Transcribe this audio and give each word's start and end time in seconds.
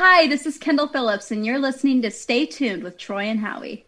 Hi, 0.00 0.28
this 0.28 0.46
is 0.46 0.58
Kendall 0.58 0.86
Phillips, 0.86 1.32
and 1.32 1.44
you're 1.44 1.58
listening 1.58 2.02
to 2.02 2.12
Stay 2.12 2.46
Tuned 2.46 2.84
with 2.84 2.98
Troy 2.98 3.24
and 3.24 3.40
Howie. 3.40 3.84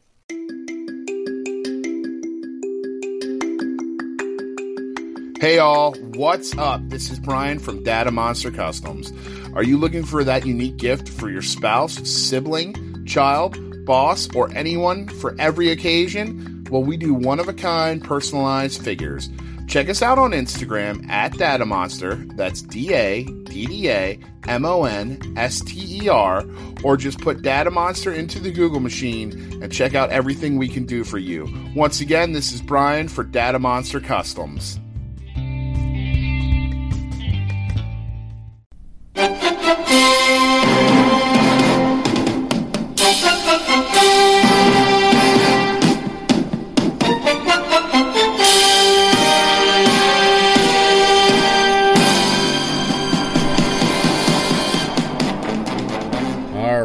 Hey 5.41 5.59
all, 5.61 5.95
what's 6.17 6.59
up? 6.59 6.81
This 6.89 7.13
is 7.13 7.21
Brian 7.21 7.61
from 7.61 7.85
Dadda 7.85 8.11
Monster 8.11 8.51
Customs. 8.51 9.13
Are 9.55 9.63
you 9.63 9.79
looking 9.79 10.05
for 10.05 10.25
that 10.25 10.45
unique 10.45 10.79
gift 10.79 11.09
for 11.09 11.31
your 11.31 11.43
spouse, 11.43 11.95
sibling, 12.11 13.07
child, 13.07 13.57
boss, 13.87 14.29
or 14.35 14.53
anyone 14.53 15.07
for 15.07 15.37
every 15.39 15.71
occasion? 15.71 16.67
Well, 16.73 16.83
we 16.83 16.97
do 16.97 17.15
one 17.15 17.39
of 17.39 17.49
a 17.49 17.53
kind 17.53 18.03
personalized 18.03 18.83
figures. 18.83 19.31
Check 19.71 19.89
us 19.89 20.03
out 20.03 20.19
on 20.19 20.33
Instagram 20.33 21.09
at 21.09 21.31
Dadda 21.31 21.65
Monster. 21.65 22.17
That's 22.17 22.61
D 22.61 22.93
A 22.93 23.23
D 23.23 23.67
D 23.67 23.89
A 23.89 24.19
M 24.49 24.65
O 24.65 24.83
N 24.83 25.21
S 25.37 25.61
T 25.61 26.03
E 26.03 26.09
R, 26.09 26.45
or 26.83 26.97
just 26.97 27.21
put 27.21 27.43
Dadda 27.43 27.71
Monster 27.71 28.13
into 28.13 28.41
the 28.41 28.51
Google 28.51 28.81
machine 28.81 29.31
and 29.63 29.73
check 29.73 29.95
out 29.95 30.11
everything 30.11 30.57
we 30.57 30.67
can 30.67 30.87
do 30.87 31.05
for 31.05 31.19
you. 31.19 31.49
Once 31.77 32.01
again, 32.01 32.33
this 32.33 32.51
is 32.51 32.61
Brian 32.61 33.07
for 33.07 33.23
Dadda 33.23 33.61
Monster 33.61 34.01
Customs. 34.01 34.81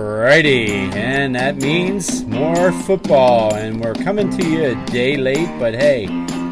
Alrighty, 0.09 0.93
and 0.95 1.33
that 1.33 1.55
means 1.55 2.23
more 2.25 2.71
football, 2.71 3.55
and 3.55 3.83
we're 3.83 3.95
coming 3.95 4.29
to 4.37 4.47
you 4.47 4.65
a 4.65 4.85
day 4.85 5.17
late, 5.17 5.49
but 5.57 5.73
hey, 5.73 6.05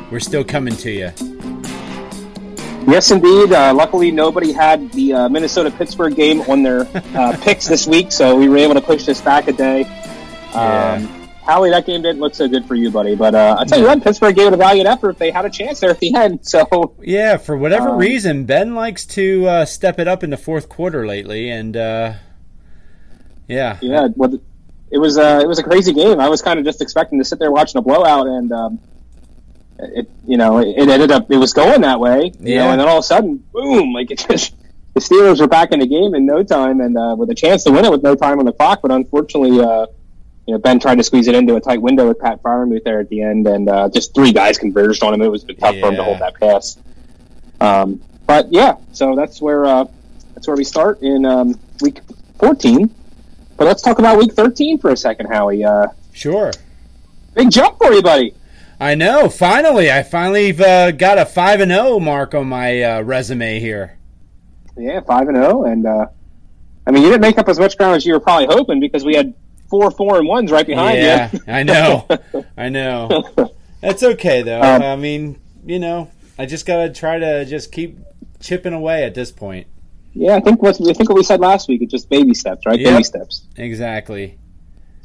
we're 0.09 0.19
still 0.19 0.43
coming 0.43 0.75
to 0.77 0.89
you. 0.89 1.11
Yes, 2.91 3.11
indeed. 3.11 3.53
Uh, 3.53 3.71
luckily, 3.75 4.09
nobody 4.09 4.53
had 4.53 4.91
the 4.93 5.13
uh, 5.13 5.29
Minnesota 5.29 5.69
Pittsburgh 5.69 6.15
game 6.15 6.41
on 6.41 6.63
their 6.63 6.87
uh, 7.15 7.37
picks 7.41 7.67
this 7.67 7.85
week, 7.85 8.11
so 8.11 8.35
we 8.35 8.49
were 8.49 8.57
able 8.57 8.73
to 8.73 8.81
push 8.81 9.05
this 9.05 9.21
back 9.21 9.47
a 9.47 9.53
day. 9.53 9.83
Um, 10.55 11.29
Howie, 11.45 11.69
that 11.69 11.85
game 11.85 12.01
didn't 12.01 12.21
look 12.21 12.33
so 12.33 12.47
good 12.47 12.65
for 12.65 12.73
you, 12.73 12.89
buddy. 12.89 13.13
But 13.15 13.35
uh, 13.35 13.57
I 13.59 13.65
tell 13.65 13.79
you 13.79 13.85
what, 13.85 14.03
Pittsburgh 14.03 14.35
gave 14.35 14.47
it 14.47 14.53
a 14.53 14.57
valiant 14.57 14.89
effort. 14.89 15.19
They 15.19 15.29
had 15.29 15.45
a 15.45 15.49
chance 15.51 15.79
there 15.79 15.91
at 15.91 15.99
the 15.99 16.15
end. 16.15 16.39
So 16.47 16.95
Yeah, 17.03 17.37
for 17.37 17.55
whatever 17.55 17.89
Um, 17.89 17.97
reason, 17.99 18.45
Ben 18.45 18.73
likes 18.73 19.05
to 19.07 19.45
uh, 19.47 19.65
step 19.65 19.99
it 19.99 20.07
up 20.07 20.23
in 20.23 20.31
the 20.31 20.37
fourth 20.37 20.69
quarter 20.69 21.05
lately, 21.05 21.51
and 21.51 21.77
uh, 21.77 22.13
yeah, 23.47 23.77
yeah, 23.81 24.07
it 24.91 24.97
was 24.99 25.17
uh, 25.17 25.39
it 25.43 25.47
was 25.47 25.59
a 25.59 25.63
crazy 25.63 25.93
game. 25.93 26.19
I 26.19 26.29
was 26.29 26.41
kind 26.41 26.59
of 26.59 26.65
just 26.65 26.81
expecting 26.81 27.19
to 27.19 27.25
sit 27.25 27.39
there 27.39 27.51
watching 27.51 27.79
a 27.79 27.81
blowout, 27.81 28.27
and 28.27 28.51
um, 28.51 28.79
it 29.79 30.09
you 30.25 30.37
know 30.37 30.59
it, 30.59 30.69
it 30.77 30.89
ended 30.89 31.11
up 31.11 31.29
it 31.31 31.37
was 31.37 31.53
going 31.53 31.81
that 31.81 31.99
way. 31.99 32.31
You 32.39 32.55
know, 32.55 32.65
Yeah. 32.65 32.71
and 32.71 32.79
then 32.79 32.87
all 32.87 32.97
of 32.97 33.03
a 33.03 33.07
sudden, 33.07 33.37
boom! 33.51 33.93
Like 33.93 34.11
it 34.11 34.25
just 34.29 34.55
the 34.93 34.99
Steelers 34.99 35.39
were 35.39 35.47
back 35.47 35.71
in 35.71 35.79
the 35.79 35.87
game 35.87 36.13
in 36.13 36.25
no 36.25 36.43
time, 36.43 36.79
and 36.81 36.97
uh, 36.97 37.15
with 37.17 37.29
a 37.31 37.35
chance 37.35 37.63
to 37.63 37.71
win 37.71 37.85
it 37.85 37.91
with 37.91 38.03
no 38.03 38.15
time 38.15 38.39
on 38.39 38.45
the 38.45 38.53
clock. 38.53 38.81
But 38.81 38.91
unfortunately, 38.91 39.59
uh, 39.59 39.87
you 40.45 40.53
know 40.53 40.57
Ben 40.59 40.79
tried 40.79 40.95
to 40.95 41.03
squeeze 41.03 41.27
it 41.27 41.35
into 41.35 41.55
a 41.55 41.61
tight 41.61 41.81
window 41.81 42.07
with 42.07 42.19
Pat 42.19 42.41
Freiermuth 42.43 42.83
there 42.83 42.99
at 42.99 43.09
the 43.09 43.21
end, 43.23 43.47
and 43.47 43.67
uh, 43.67 43.89
just 43.89 44.13
three 44.13 44.31
guys 44.31 44.57
converged 44.57 45.01
on 45.03 45.13
him. 45.13 45.21
It 45.21 45.29
was 45.31 45.43
tough 45.43 45.75
for 45.79 45.87
him 45.87 45.95
to 45.95 46.03
hold 46.03 46.19
that 46.19 46.35
pass. 46.39 46.77
Um, 47.59 48.01
but 48.27 48.51
yeah, 48.51 48.75
so 48.91 49.15
that's 49.15 49.41
where 49.41 49.65
uh, 49.65 49.85
that's 50.35 50.47
where 50.47 50.55
we 50.55 50.63
start 50.63 51.01
in 51.01 51.25
um, 51.25 51.59
week 51.81 52.01
14. 52.39 52.93
But 53.57 53.65
let's 53.65 53.81
talk 53.81 53.99
about 53.99 54.17
week 54.17 54.33
13 54.33 54.79
for 54.79 54.91
a 54.91 54.97
second, 54.97 55.27
Howie. 55.27 55.63
Uh, 55.63 55.87
sure. 56.13 56.51
big 57.33 57.51
jump 57.51 57.77
for 57.77 57.93
you, 57.93 58.01
buddy. 58.01 58.33
I 58.79 58.95
know. 58.95 59.29
Finally, 59.29 59.91
I 59.91 60.03
finally 60.03 60.51
uh, 60.57 60.91
got 60.91 61.17
a 61.17 61.25
five 61.25 61.61
and 61.61 61.71
zero 61.71 61.99
mark 61.99 62.33
on 62.33 62.47
my 62.47 62.81
uh, 62.81 63.01
resume 63.01 63.59
here. 63.59 63.97
Yeah, 64.75 65.01
five 65.01 65.27
and 65.27 65.37
zero, 65.37 65.63
and 65.63 65.85
uh, 65.85 66.07
I 66.85 66.91
mean, 66.91 67.03
you 67.03 67.09
didn't 67.09 67.21
make 67.21 67.37
up 67.37 67.47
as 67.47 67.59
much 67.59 67.77
ground 67.77 67.95
as 67.95 68.05
you 68.05 68.13
were 68.13 68.19
probably 68.19 68.47
hoping 68.47 68.79
because 68.79 69.05
we 69.05 69.15
had 69.15 69.33
four 69.69 69.89
four 69.91 70.17
and 70.17 70.27
ones 70.27 70.51
right 70.51 70.67
behind 70.67 70.97
yeah, 70.97 71.29
you. 71.31 71.39
I 71.47 71.63
know. 71.63 72.07
I 72.57 72.69
know. 72.69 73.53
That's 73.81 74.03
okay 74.03 74.41
though. 74.41 74.61
Um, 74.61 74.81
I 74.81 74.95
mean, 74.95 75.39
you 75.65 75.79
know, 75.79 76.09
I 76.37 76.45
just 76.45 76.65
gotta 76.65 76.91
try 76.91 77.19
to 77.19 77.45
just 77.45 77.71
keep 77.71 77.99
chipping 78.39 78.73
away 78.73 79.03
at 79.03 79.13
this 79.13 79.31
point. 79.31 79.67
Yeah, 80.13 80.35
I 80.35 80.39
think 80.39 80.61
what 80.61 80.79
I 80.79 80.93
think 80.93 81.09
what 81.09 81.15
we 81.15 81.23
said 81.23 81.39
last 81.39 81.67
week. 81.67 81.81
It's 81.81 81.91
just 81.91 82.09
baby 82.09 82.33
steps, 82.33 82.65
right? 82.65 82.79
Yep. 82.79 82.91
Baby 82.91 83.03
steps. 83.03 83.43
Exactly. 83.55 84.37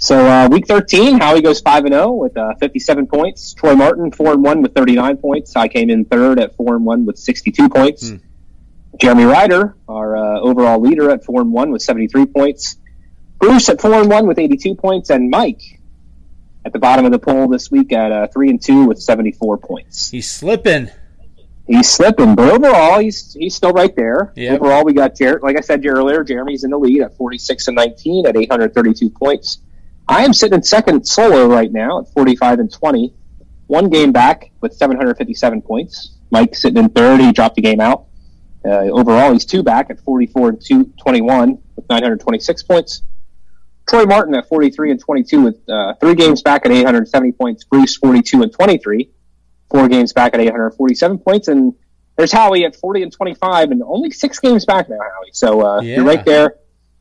So 0.01 0.27
uh, 0.27 0.49
week 0.49 0.69
13, 0.69 1.19
Howie 1.19 1.41
goes 1.41 1.61
five 1.61 1.85
and 1.85 1.93
zero 1.93 2.13
with 2.13 2.37
uh, 2.37 2.55
57 2.61 3.09
points. 3.09 3.53
Troy 3.55 3.75
Martin 3.75 4.13
four 4.13 4.33
and 4.33 4.45
one 4.45 4.63
with 4.63 4.75
39 4.75 5.17
points. 5.17 5.57
I 5.57 5.67
came 5.67 5.91
in 5.91 6.05
third 6.05 6.39
at 6.39 6.55
four 6.55 6.77
and 6.77 6.85
one 6.85 7.05
with 7.05 7.19
62 7.19 7.69
points. 7.69 8.11
Hmm. 8.11 8.17
Jeremy 9.01 9.25
Ryder, 9.25 9.77
our 9.89 10.17
uh, 10.17 10.41
overall 10.41 10.81
leader, 10.81 11.11
at 11.11 11.25
four 11.25 11.41
and 11.41 11.53
one 11.53 11.71
with 11.71 11.83
73 11.83 12.27
points. 12.27 12.77
Bruce 13.39 13.69
at 13.69 13.81
four 13.81 13.95
and 13.95 14.11
one 14.11 14.27
with 14.27 14.39
82 14.39 14.75
points, 14.75 15.11
and 15.11 15.31
Mike 15.31 15.81
at 16.65 16.73
the 16.73 16.79
bottom 16.79 17.05
of 17.05 17.13
the 17.13 17.19
poll 17.19 17.49
this 17.49 17.71
week 17.71 17.93
at 17.93 18.13
uh, 18.13 18.27
three 18.29 18.51
and 18.51 18.63
two 18.63 18.87
with 18.87 19.01
74 19.01 19.59
points. 19.59 20.11
He's 20.11 20.29
slipping. 20.31 20.91
He's 21.69 21.91
slipping, 21.91 22.35
but 22.35 22.51
overall, 22.51 22.99
he's 22.99 23.35
he's 23.35 23.55
still 23.55 23.73
right 23.73 23.95
there. 23.95 24.33
Yep. 24.37 24.61
Overall, 24.63 24.85
we 24.85 24.95
got 24.95 25.15
Jared. 25.15 25.43
Like 25.43 25.59
I 25.59 25.61
said 25.61 25.85
earlier, 25.85 26.25
Jeremy's 26.25 26.65
in 26.65 26.71
the 26.71 26.79
lead 26.79 27.03
at 27.03 27.15
46 27.15 27.69
and 27.69 27.77
19 27.77 28.27
at 28.27 28.37
832 28.39 29.11
points. 29.11 29.59
I 30.09 30.25
am 30.25 30.33
sitting 30.33 30.55
in 30.55 30.63
second 30.63 31.07
solo 31.07 31.47
right 31.47 31.71
now 31.71 32.01
at 32.01 32.09
45 32.15 32.61
and 32.61 32.73
20, 32.73 33.15
one 33.67 33.91
game 33.91 34.13
back 34.13 34.51
with 34.63 34.73
757 34.73 35.61
points. 35.61 36.17
Mike 36.31 36.55
sitting 36.55 36.83
in 36.83 36.89
third. 36.89 37.21
He 37.21 37.33
dropped 37.33 37.57
the 37.57 37.63
game 37.63 37.81
out. 37.81 38.07
Uh, 38.65 38.89
overall, 38.91 39.35
he's 39.35 39.45
two 39.45 39.63
back 39.63 39.91
at 39.91 40.01
44 40.01 40.49
and 40.49 40.63
2, 40.65 40.93
21 41.03 41.59
with 41.77 41.89
926 41.91 42.63
points. 42.63 43.03
Troy 43.87 44.07
Martin 44.07 44.35
at 44.35 44.49
43 44.49 44.93
and 44.93 45.01
22 45.01 45.43
with 45.43 45.69
uh, 45.69 45.95
three 46.01 46.15
games 46.15 46.41
back 46.41 46.65
at 46.65 46.73
870 46.73 47.33
points. 47.33 47.65
Bruce 47.65 47.97
42 47.97 48.43
and 48.43 48.53
23 48.53 49.11
four 49.71 49.89
games 49.89 50.13
back 50.13 50.35
at 50.35 50.41
847 50.41 51.19
points, 51.19 51.49
and 51.49 51.75
there's 52.17 52.33
Howie 52.33 52.65
at 52.65 52.75
40 52.77 53.03
and 53.05 53.13
25, 53.13 53.71
and 53.71 53.83
only 53.83 54.11
six 54.11 54.39
games 54.41 54.65
back 54.65 54.89
now, 54.89 54.99
Howie. 54.99 55.31
So 55.33 55.61
uh, 55.67 55.81
Yeah. 55.81 55.97
you're 55.97 56.05
right 56.05 56.25
there, 56.25 56.55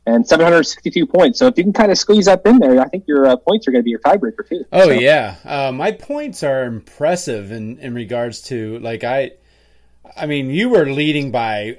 and 0.06 0.26
762 0.26 1.06
points. 1.06 1.38
So 1.38 1.46
if 1.48 1.58
you 1.58 1.64
can 1.64 1.72
kind 1.72 1.90
of 1.92 1.98
squeeze 1.98 2.28
up 2.28 2.46
in 2.46 2.58
there, 2.58 2.80
I 2.80 2.88
think 2.88 3.04
your 3.06 3.26
uh, 3.26 3.36
points 3.36 3.66
are 3.68 3.72
going 3.72 3.80
to 3.80 3.84
be 3.84 3.90
your 3.90 4.00
tiebreaker 4.00 4.48
too. 4.48 4.64
Oh 4.72 4.86
So, 4.86 4.90
yeah, 4.92 5.36
uh, 5.44 5.72
my 5.72 5.92
points 5.92 6.42
are 6.42 6.64
impressive 6.64 7.50
in 7.52 7.78
in 7.78 7.94
regards 7.94 8.42
to 8.44 8.78
like 8.78 9.04
I, 9.04 9.32
I 10.16 10.26
mean, 10.26 10.50
you 10.50 10.68
were 10.68 10.86
leading 10.90 11.30
by 11.30 11.78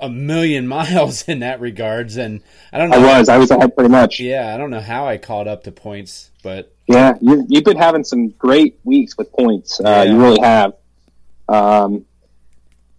a 0.00 0.08
million 0.08 0.66
miles 0.76 1.28
in 1.28 1.40
that 1.40 1.60
regards, 1.60 2.16
and 2.16 2.42
I 2.72 2.78
don't 2.78 2.90
know. 2.90 2.98
I 2.98 3.18
was, 3.18 3.28
I 3.28 3.38
was 3.38 3.50
ahead 3.50 3.74
pretty 3.74 3.90
much. 3.90 4.20
Yeah, 4.20 4.54
I 4.54 4.58
don't 4.58 4.70
know 4.70 4.80
how 4.80 5.06
I 5.06 5.16
caught 5.16 5.48
up 5.48 5.64
to 5.64 5.72
points, 5.72 6.30
but 6.42 6.73
Yeah, 6.86 7.14
you, 7.20 7.46
you've 7.48 7.64
been 7.64 7.78
having 7.78 8.04
some 8.04 8.28
great 8.30 8.78
weeks 8.84 9.16
with 9.16 9.32
points. 9.32 9.80
Uh, 9.80 9.84
Yeah. 9.84 10.02
You 10.04 10.20
really 10.20 10.40
have. 10.40 10.74
Um, 11.48 12.04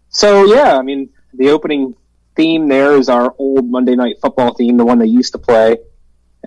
so 0.10 0.46
yeah, 0.46 0.78
I 0.78 0.82
mean, 0.82 1.10
the 1.34 1.50
opening 1.50 1.96
theme 2.36 2.68
there 2.68 2.94
is 2.98 3.10
our 3.10 3.34
old 3.38 3.70
Monday 3.70 3.96
Night 3.96 4.16
Football 4.22 4.54
theme, 4.54 4.78
the 4.78 4.86
one 4.86 5.00
they 5.00 5.06
used 5.08 5.34
to 5.34 5.40
play. 5.40 5.78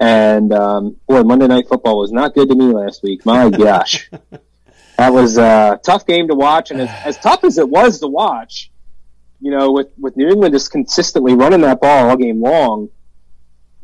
And 0.00 0.52
um, 0.52 0.96
boy, 1.06 1.22
Monday 1.22 1.48
Night 1.48 1.66
Football 1.68 1.98
was 1.98 2.12
not 2.12 2.34
good 2.34 2.48
to 2.48 2.54
me 2.54 2.66
last 2.66 3.02
week. 3.02 3.26
My 3.26 3.50
gosh, 3.50 4.08
that 4.96 5.12
was 5.12 5.38
a 5.38 5.80
tough 5.84 6.06
game 6.06 6.28
to 6.28 6.34
watch, 6.34 6.70
and 6.70 6.80
as, 6.80 6.90
as 7.04 7.18
tough 7.18 7.44
as 7.44 7.58
it 7.58 7.68
was 7.68 7.98
to 8.00 8.06
watch, 8.06 8.70
you 9.40 9.50
know, 9.50 9.72
with 9.72 9.88
with 9.98 10.16
New 10.16 10.28
England 10.28 10.54
just 10.54 10.70
consistently 10.70 11.34
running 11.34 11.62
that 11.62 11.80
ball 11.80 12.10
all 12.10 12.16
game 12.16 12.40
long, 12.40 12.90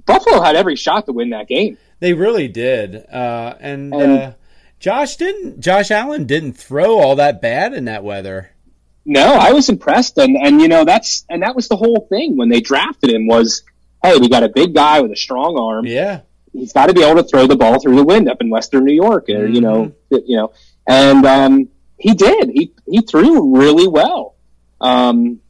Buffalo 0.07 0.41
had 0.41 0.55
every 0.55 0.77
shot 0.77 1.07
to 1.07 1.13
win 1.13 1.31
that 1.31 1.49
game. 1.49 1.79
They 2.01 2.13
really 2.15 2.49
did. 2.49 2.97
Uh, 3.13 3.55
and 3.61 3.95
And- 3.95 4.19
uh, 4.19 4.33
Josh 4.81 5.17
didn't. 5.17 5.61
Josh 5.61 5.91
Allen 5.91 6.27
didn't 6.27 6.55
throw 6.55 6.99
all 6.99 7.17
that 7.17 7.41
bad 7.41 7.73
in 7.73 7.87
that 7.87 8.05
weather. 8.05 8.51
No, 9.07 9.35
I 9.35 9.53
was 9.53 9.69
impressed, 9.71 10.19
and 10.19 10.37
and 10.37 10.61
you 10.61 10.69
know 10.69 10.85
that's 10.85 11.25
and 11.31 11.43
that 11.43 11.55
was 11.57 11.69
the 11.69 11.77
whole 11.77 12.07
thing 12.11 12.37
when 12.37 12.49
they 12.51 12.61
drafted 12.61 13.11
him 13.11 13.27
was, 13.27 13.63
hey, 14.03 14.19
we 14.19 14.29
got 14.29 14.43
a 14.43 14.49
big 14.49 14.75
guy 14.75 15.01
with 15.01 15.11
a 15.13 15.17
strong 15.17 15.59
arm. 15.59 15.87
Yeah, 15.87 16.21
He's 16.53 16.73
got 16.73 16.87
to 16.87 16.95
be 16.95 17.03
able 17.03 17.23
to 17.23 17.29
throw 17.29 17.47
the 17.47 17.57
ball 17.57 17.81
through 17.81 17.97
the 17.97 18.05
wind 18.05 18.29
up 18.29 18.39
in 18.43 18.51
Western 18.51 18.85
New 18.85 18.93
York, 18.95 19.29
or 19.31 19.47
you 19.47 19.61
know, 19.63 19.93
you 20.11 20.37
know, 20.37 20.53
and 20.87 21.25
um, 21.25 21.69
he 21.99 22.15
did. 22.15 22.51
He 22.51 22.73
he 22.87 23.01
threw 23.01 23.57
really 23.59 23.89
well. 23.89 24.35
Um, 24.81 25.41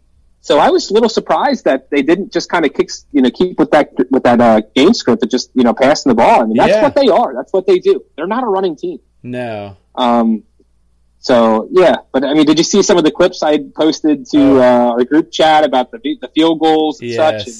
so 0.48 0.52
I 0.58 0.68
was 0.74 0.90
a 0.90 0.94
little 0.96 1.08
surprised 1.08 1.62
that 1.64 1.80
they 1.92 2.02
didn't 2.10 2.30
just 2.36 2.48
kind 2.54 2.64
of 2.66 2.70
kick, 2.78 2.88
you 3.12 3.22
know, 3.22 3.30
keep 3.30 3.58
with 3.58 3.70
that 3.74 3.86
with 4.14 4.22
that 4.28 4.40
uh, 4.48 4.60
game 4.78 4.92
script 5.00 5.22
of 5.24 5.30
just 5.36 5.50
you 5.58 5.64
know 5.66 5.72
passing 5.74 6.10
the 6.10 6.14
ball. 6.22 6.42
I 6.42 6.44
mean, 6.48 6.58
that's 6.62 6.70
Yeah. 6.76 6.82
what 6.86 6.94
they 7.00 7.08
are. 7.08 7.30
That's 7.38 7.52
what 7.56 7.64
they 7.66 7.78
do. 7.78 7.94
They're 8.14 8.32
not 8.36 8.44
a 8.44 8.50
running 8.56 8.76
team. 8.76 8.98
no. 9.22 9.76
Um, 9.96 10.28
so 11.18 11.68
yeah, 11.72 11.96
but 12.12 12.24
I 12.24 12.34
mean, 12.34 12.44
did 12.44 12.58
you 12.58 12.64
see 12.64 12.82
some 12.82 12.98
of 12.98 13.04
the 13.04 13.10
clips 13.10 13.42
I 13.42 13.52
posted 13.82 14.26
to 14.32 14.40
Oh. 14.40 14.60
uh, 14.60 14.90
our 14.94 15.04
group 15.04 15.30
chat 15.32 15.64
about 15.64 15.90
the 15.92 15.98
the 16.20 16.28
field 16.34 16.60
goals 16.60 17.00
and 17.00 17.14
such? 17.14 17.46
And, 17.46 17.56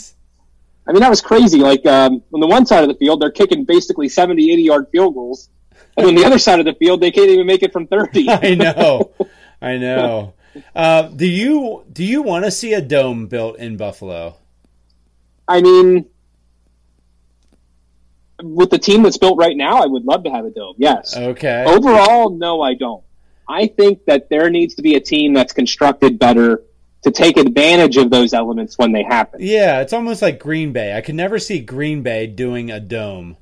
I 0.86 0.92
mean, 0.92 1.00
that 1.00 1.08
was 1.16 1.22
crazy. 1.22 1.60
Like 1.60 1.86
um, 1.86 2.22
on 2.34 2.40
the 2.40 2.46
one 2.46 2.66
side 2.66 2.82
of 2.84 2.88
the 2.92 2.98
field, 3.02 3.22
they're 3.22 3.30
kicking 3.40 3.64
basically 3.64 4.08
70, 4.10 4.52
80 4.52 4.62
yard 4.62 4.86
field 4.92 5.14
goals, 5.14 5.48
and 5.96 6.06
on 6.06 6.14
the 6.14 6.24
other 6.26 6.38
side 6.38 6.58
of 6.60 6.66
the 6.66 6.74
field, 6.74 7.00
they 7.00 7.10
can't 7.10 7.30
even 7.30 7.46
make 7.46 7.62
it 7.62 7.72
from 7.72 7.86
thirty. 7.86 8.28
I 8.48 8.54
know, 8.54 9.12
I 9.62 9.78
know. 9.78 10.34
Uh, 10.74 11.02
do 11.02 11.26
you 11.26 11.84
do 11.92 12.04
you 12.04 12.22
want 12.22 12.44
to 12.44 12.50
see 12.50 12.72
a 12.74 12.80
dome 12.80 13.26
built 13.26 13.58
in 13.58 13.76
Buffalo? 13.76 14.36
I 15.46 15.60
mean, 15.60 16.06
with 18.42 18.70
the 18.70 18.78
team 18.78 19.02
that's 19.02 19.18
built 19.18 19.38
right 19.38 19.56
now, 19.56 19.82
I 19.82 19.86
would 19.86 20.04
love 20.04 20.24
to 20.24 20.30
have 20.30 20.44
a 20.44 20.50
dome. 20.50 20.74
Yes. 20.78 21.16
Okay. 21.16 21.64
Overall, 21.66 22.30
no, 22.30 22.60
I 22.60 22.74
don't. 22.74 23.04
I 23.48 23.66
think 23.66 24.06
that 24.06 24.30
there 24.30 24.48
needs 24.50 24.74
to 24.76 24.82
be 24.82 24.94
a 24.94 25.00
team 25.00 25.34
that's 25.34 25.52
constructed 25.52 26.18
better 26.18 26.62
to 27.02 27.10
take 27.10 27.36
advantage 27.36 27.98
of 27.98 28.10
those 28.10 28.32
elements 28.32 28.78
when 28.78 28.92
they 28.92 29.02
happen. 29.02 29.40
Yeah, 29.42 29.80
it's 29.82 29.92
almost 29.92 30.22
like 30.22 30.40
Green 30.40 30.72
Bay. 30.72 30.96
I 30.96 31.02
could 31.02 31.14
never 31.14 31.38
see 31.38 31.60
Green 31.60 32.02
Bay 32.02 32.26
doing 32.26 32.70
a 32.70 32.80
dome. 32.80 33.36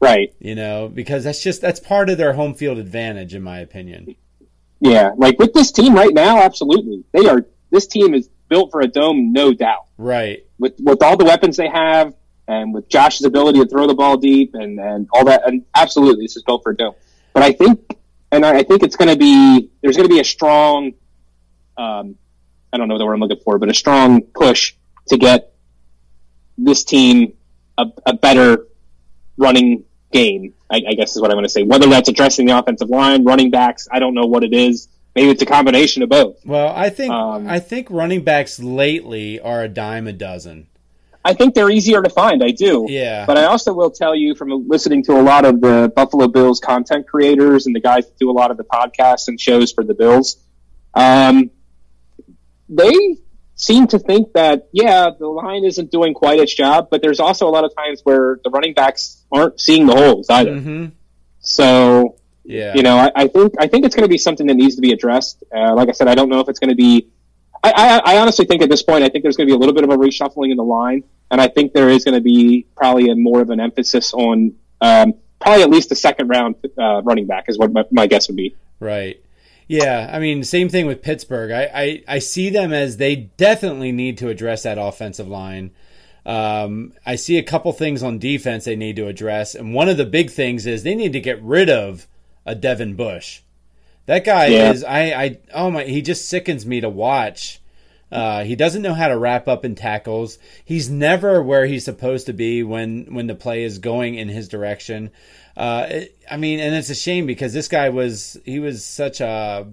Right. 0.00 0.34
You 0.40 0.54
know, 0.54 0.90
because 0.92 1.24
that's 1.24 1.42
just 1.42 1.60
that's 1.60 1.78
part 1.78 2.08
of 2.08 2.18
their 2.18 2.32
home 2.32 2.54
field 2.54 2.78
advantage, 2.78 3.34
in 3.34 3.42
my 3.42 3.58
opinion. 3.58 4.16
Yeah, 4.82 5.12
like 5.16 5.38
with 5.38 5.52
this 5.52 5.70
team 5.70 5.94
right 5.94 6.12
now, 6.12 6.38
absolutely. 6.38 7.04
They 7.12 7.28
are. 7.28 7.46
This 7.70 7.86
team 7.86 8.14
is 8.14 8.28
built 8.48 8.72
for 8.72 8.80
a 8.80 8.88
dome, 8.88 9.32
no 9.32 9.54
doubt. 9.54 9.86
Right. 9.96 10.44
With 10.58 10.74
with 10.80 11.04
all 11.04 11.16
the 11.16 11.24
weapons 11.24 11.56
they 11.56 11.68
have, 11.68 12.14
and 12.48 12.74
with 12.74 12.88
Josh's 12.88 13.24
ability 13.24 13.60
to 13.60 13.66
throw 13.66 13.86
the 13.86 13.94
ball 13.94 14.16
deep, 14.16 14.54
and 14.54 14.80
and 14.80 15.08
all 15.12 15.24
that, 15.26 15.46
and 15.46 15.64
absolutely, 15.72 16.24
this 16.24 16.36
is 16.36 16.42
built 16.42 16.64
for 16.64 16.72
a 16.72 16.76
dome. 16.76 16.94
But 17.32 17.44
I 17.44 17.52
think, 17.52 17.96
and 18.32 18.44
I, 18.44 18.58
I 18.58 18.62
think 18.64 18.82
it's 18.82 18.96
going 18.96 19.08
to 19.08 19.16
be 19.16 19.70
there's 19.82 19.96
going 19.96 20.08
to 20.08 20.12
be 20.12 20.18
a 20.18 20.24
strong, 20.24 20.94
um, 21.76 22.16
I 22.72 22.76
don't 22.76 22.88
know 22.88 22.98
the 22.98 23.06
word 23.06 23.14
I'm 23.14 23.20
looking 23.20 23.38
for, 23.44 23.60
but 23.60 23.68
a 23.68 23.74
strong 23.74 24.22
push 24.22 24.74
to 25.10 25.16
get 25.16 25.54
this 26.58 26.82
team 26.82 27.34
a, 27.78 27.86
a 28.04 28.14
better 28.14 28.66
running 29.36 29.84
game. 30.12 30.54
I, 30.70 30.82
I 30.88 30.94
guess 30.94 31.16
is 31.16 31.20
what 31.22 31.30
I 31.30 31.34
want 31.34 31.44
to 31.44 31.50
say. 31.50 31.62
Whether 31.62 31.88
that's 31.88 32.08
addressing 32.08 32.46
the 32.46 32.58
offensive 32.58 32.88
line, 32.90 33.24
running 33.24 33.50
backs, 33.50 33.88
I 33.90 33.98
don't 33.98 34.14
know 34.14 34.26
what 34.26 34.44
it 34.44 34.52
is. 34.54 34.88
Maybe 35.14 35.30
it's 35.30 35.42
a 35.42 35.46
combination 35.46 36.02
of 36.02 36.08
both. 36.08 36.44
Well, 36.44 36.72
I 36.74 36.88
think 36.88 37.12
Um, 37.12 37.46
I 37.48 37.58
think 37.58 37.88
running 37.90 38.22
backs 38.22 38.58
lately 38.60 39.40
are 39.40 39.62
a 39.62 39.68
dime 39.68 40.06
a 40.06 40.12
dozen. 40.12 40.68
I 41.24 41.34
think 41.34 41.54
they're 41.54 41.70
easier 41.70 42.02
to 42.02 42.10
find. 42.10 42.42
I 42.42 42.50
do. 42.50 42.86
Yeah. 42.88 43.26
But 43.26 43.38
I 43.38 43.44
also 43.44 43.72
will 43.72 43.90
tell 43.90 44.14
you 44.14 44.34
from 44.34 44.66
listening 44.68 45.04
to 45.04 45.12
a 45.12 45.22
lot 45.22 45.44
of 45.44 45.60
the 45.60 45.92
Buffalo 45.94 46.26
Bills 46.28 46.58
content 46.60 47.06
creators 47.06 47.66
and 47.66 47.76
the 47.76 47.80
guys 47.80 48.06
that 48.06 48.18
do 48.18 48.30
a 48.30 48.32
lot 48.32 48.50
of 48.50 48.56
the 48.56 48.64
podcasts 48.64 49.28
and 49.28 49.40
shows 49.40 49.70
for 49.70 49.84
the 49.84 49.94
Bills, 49.94 50.38
um, 50.94 51.50
they 52.68 53.16
seem 53.62 53.86
to 53.86 53.98
think 53.98 54.32
that, 54.32 54.68
yeah, 54.72 55.10
the 55.16 55.26
line 55.28 55.64
isn't 55.64 55.90
doing 55.92 56.14
quite 56.14 56.40
its 56.40 56.52
job, 56.52 56.88
but 56.90 57.00
there's 57.00 57.20
also 57.20 57.46
a 57.48 57.52
lot 57.56 57.64
of 57.64 57.72
times 57.76 58.00
where 58.02 58.40
the 58.42 58.50
running 58.50 58.74
backs 58.74 59.22
aren't 59.30 59.60
seeing 59.60 59.86
the 59.86 59.94
holes 59.94 60.26
either. 60.28 60.58
hmm 60.58 60.86
So, 61.40 62.16
Yeah. 62.44 62.74
you 62.74 62.82
know, 62.82 62.96
I, 62.96 63.10
I 63.14 63.28
think 63.28 63.54
I 63.58 63.68
think 63.68 63.84
it's 63.86 63.94
going 63.94 64.02
to 64.04 64.08
be 64.08 64.18
something 64.18 64.46
that 64.48 64.54
needs 64.54 64.74
to 64.76 64.80
be 64.82 64.92
addressed. 64.92 65.44
Uh, 65.54 65.74
like 65.74 65.88
I 65.88 65.92
said, 65.92 66.08
I 66.08 66.14
don't 66.16 66.28
know 66.28 66.40
if 66.40 66.48
it's 66.48 66.58
going 66.58 66.70
to 66.70 66.76
be. 66.76 67.08
I, 67.62 67.70
I, 67.76 68.14
I 68.14 68.18
honestly 68.18 68.46
think 68.46 68.62
at 68.62 68.68
this 68.68 68.82
point, 68.82 69.04
I 69.04 69.08
think 69.08 69.22
there's 69.22 69.36
going 69.36 69.46
to 69.46 69.52
be 69.52 69.54
a 69.54 69.58
little 69.58 69.74
bit 69.74 69.84
of 69.84 69.90
a 69.90 69.96
reshuffling 69.96 70.50
in 70.50 70.56
the 70.56 70.64
line, 70.64 71.04
and 71.30 71.40
I 71.40 71.46
think 71.46 71.72
there 71.72 71.88
is 71.88 72.04
going 72.04 72.16
to 72.16 72.20
be 72.20 72.66
probably 72.76 73.10
a 73.10 73.14
more 73.14 73.40
of 73.40 73.50
an 73.50 73.60
emphasis 73.60 74.12
on 74.12 74.54
um, 74.80 75.14
probably 75.40 75.62
at 75.62 75.70
least 75.70 75.88
the 75.88 75.94
second 75.94 76.26
round 76.28 76.56
uh, 76.76 77.02
running 77.02 77.26
back 77.28 77.44
is 77.46 77.56
what 77.58 77.72
my, 77.72 77.84
my 77.92 78.08
guess 78.08 78.26
would 78.28 78.36
be. 78.36 78.56
Right. 78.80 79.22
Yeah, 79.68 80.10
I 80.12 80.18
mean, 80.18 80.44
same 80.44 80.68
thing 80.68 80.86
with 80.86 81.02
Pittsburgh. 81.02 81.50
I, 81.50 81.70
I, 81.74 82.04
I 82.08 82.18
see 82.18 82.50
them 82.50 82.72
as 82.72 82.96
they 82.96 83.16
definitely 83.36 83.92
need 83.92 84.18
to 84.18 84.28
address 84.28 84.64
that 84.64 84.78
offensive 84.78 85.28
line. 85.28 85.70
Um, 86.24 86.92
I 87.04 87.16
see 87.16 87.38
a 87.38 87.42
couple 87.42 87.72
things 87.72 88.02
on 88.02 88.18
defense 88.18 88.64
they 88.64 88.76
need 88.76 88.96
to 88.96 89.08
address, 89.08 89.54
and 89.54 89.74
one 89.74 89.88
of 89.88 89.96
the 89.96 90.04
big 90.06 90.30
things 90.30 90.66
is 90.66 90.82
they 90.82 90.94
need 90.94 91.12
to 91.14 91.20
get 91.20 91.42
rid 91.42 91.68
of 91.68 92.06
a 92.46 92.54
Devin 92.54 92.94
Bush. 92.94 93.40
That 94.06 94.24
guy 94.24 94.46
Yeah. 94.46 94.70
is 94.72 94.84
I, 94.84 95.00
I 95.12 95.38
oh 95.54 95.70
my 95.70 95.84
he 95.84 96.02
just 96.02 96.28
sickens 96.28 96.66
me 96.66 96.80
to 96.80 96.88
watch. 96.88 97.60
Uh, 98.10 98.44
he 98.44 98.54
doesn't 98.56 98.82
know 98.82 98.94
how 98.94 99.08
to 99.08 99.16
wrap 99.18 99.48
up 99.48 99.64
in 99.64 99.74
tackles. 99.74 100.38
He's 100.64 100.90
never 100.90 101.42
where 101.42 101.64
he's 101.66 101.84
supposed 101.84 102.26
to 102.26 102.32
be 102.32 102.62
when 102.62 103.14
when 103.14 103.26
the 103.26 103.34
play 103.34 103.64
is 103.64 103.78
going 103.78 104.14
in 104.16 104.28
his 104.28 104.48
direction. 104.48 105.10
Uh, 105.56 105.86
it- 105.88 106.18
I 106.30 106.36
mean, 106.38 106.60
and 106.60 106.74
it's 106.74 106.88
a 106.90 106.94
shame 106.94 107.26
because 107.26 107.52
this 107.52 107.68
guy 107.68 107.90
was 107.90 108.38
he 108.44 108.58
was 108.58 108.84
such 108.84 109.20
a, 109.20 109.66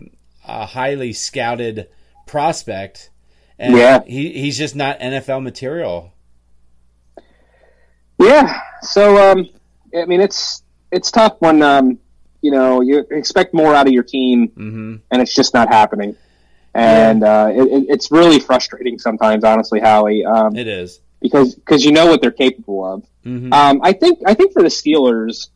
a 0.46 0.66
highly 0.66 1.14
scouted 1.14 1.88
prospect, 2.28 3.10
and 3.58 3.76
Yeah. 3.78 4.04
he 4.06 4.34
he's 4.34 4.58
just 4.58 4.76
not 4.76 5.00
NFL 5.00 5.42
material. 5.42 6.12
Yeah. 8.18 8.60
So, 8.82 9.32
um, 9.32 9.50
I 9.96 10.06
mean, 10.06 10.22
it's 10.22 10.64
it's 10.92 11.12
tough 11.12 11.36
when 11.40 11.62
um, 11.62 12.00
you 12.42 12.52
know 12.52 12.82
you 12.82 13.06
expect 13.12 13.54
more 13.54 13.74
out 13.76 13.88
of 13.88 13.94
your 13.94 14.04
team, 14.04 14.48
hmm 14.50 14.96
and 15.12 15.22
it's 15.22 15.34
just 15.34 15.54
not 15.54 15.70
happening. 15.70 16.16
And 16.76 17.24
uh, 17.24 17.50
it, 17.52 17.62
it, 17.62 17.86
it's 17.90 18.12
really 18.12 18.40
frustrating 18.40 19.00
sometimes, 19.00 19.44
honestly, 19.44 19.80
Howie, 19.80 20.24
um, 20.24 20.56
It 20.56 20.68
is. 20.68 21.00
because 21.20 21.56
because 21.56 21.84
you 21.84 21.92
know 21.92 22.06
what 22.08 22.22
they're 22.22 22.32
capable 22.32 22.86
of. 22.86 23.04
hmm 23.24 23.52
Um, 23.54 23.80
I 23.84 23.94
think 23.94 24.20
I 24.26 24.34
think 24.34 24.54
for 24.54 24.62
the 24.62 24.68
Steelers, 24.70 25.48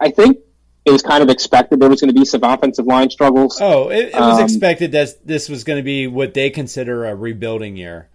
I, 0.00 0.10
think 0.10 0.38
it 0.84 0.90
was 0.90 1.02
kind 1.02 1.22
of 1.22 1.28
expected 1.28 1.80
there 1.80 1.88
was 1.88 2.00
going 2.00 2.12
to 2.12 2.18
be 2.18 2.24
some 2.24 2.42
offensive 2.42 2.86
line 2.86 3.10
struggles. 3.10 3.60
Oh, 3.60 3.90
it, 3.90 4.08
it 4.08 4.14
was 4.14 4.38
Um, 4.38 4.44
expected 4.44 4.92
that 4.92 5.26
this 5.26 5.48
was 5.48 5.64
going 5.64 5.78
to 5.78 5.82
be 5.82 6.06
what 6.06 6.34
they 6.34 6.50
consider 6.50 7.04
a 7.04 7.14
rebuilding 7.14 7.76
year. 7.76 8.08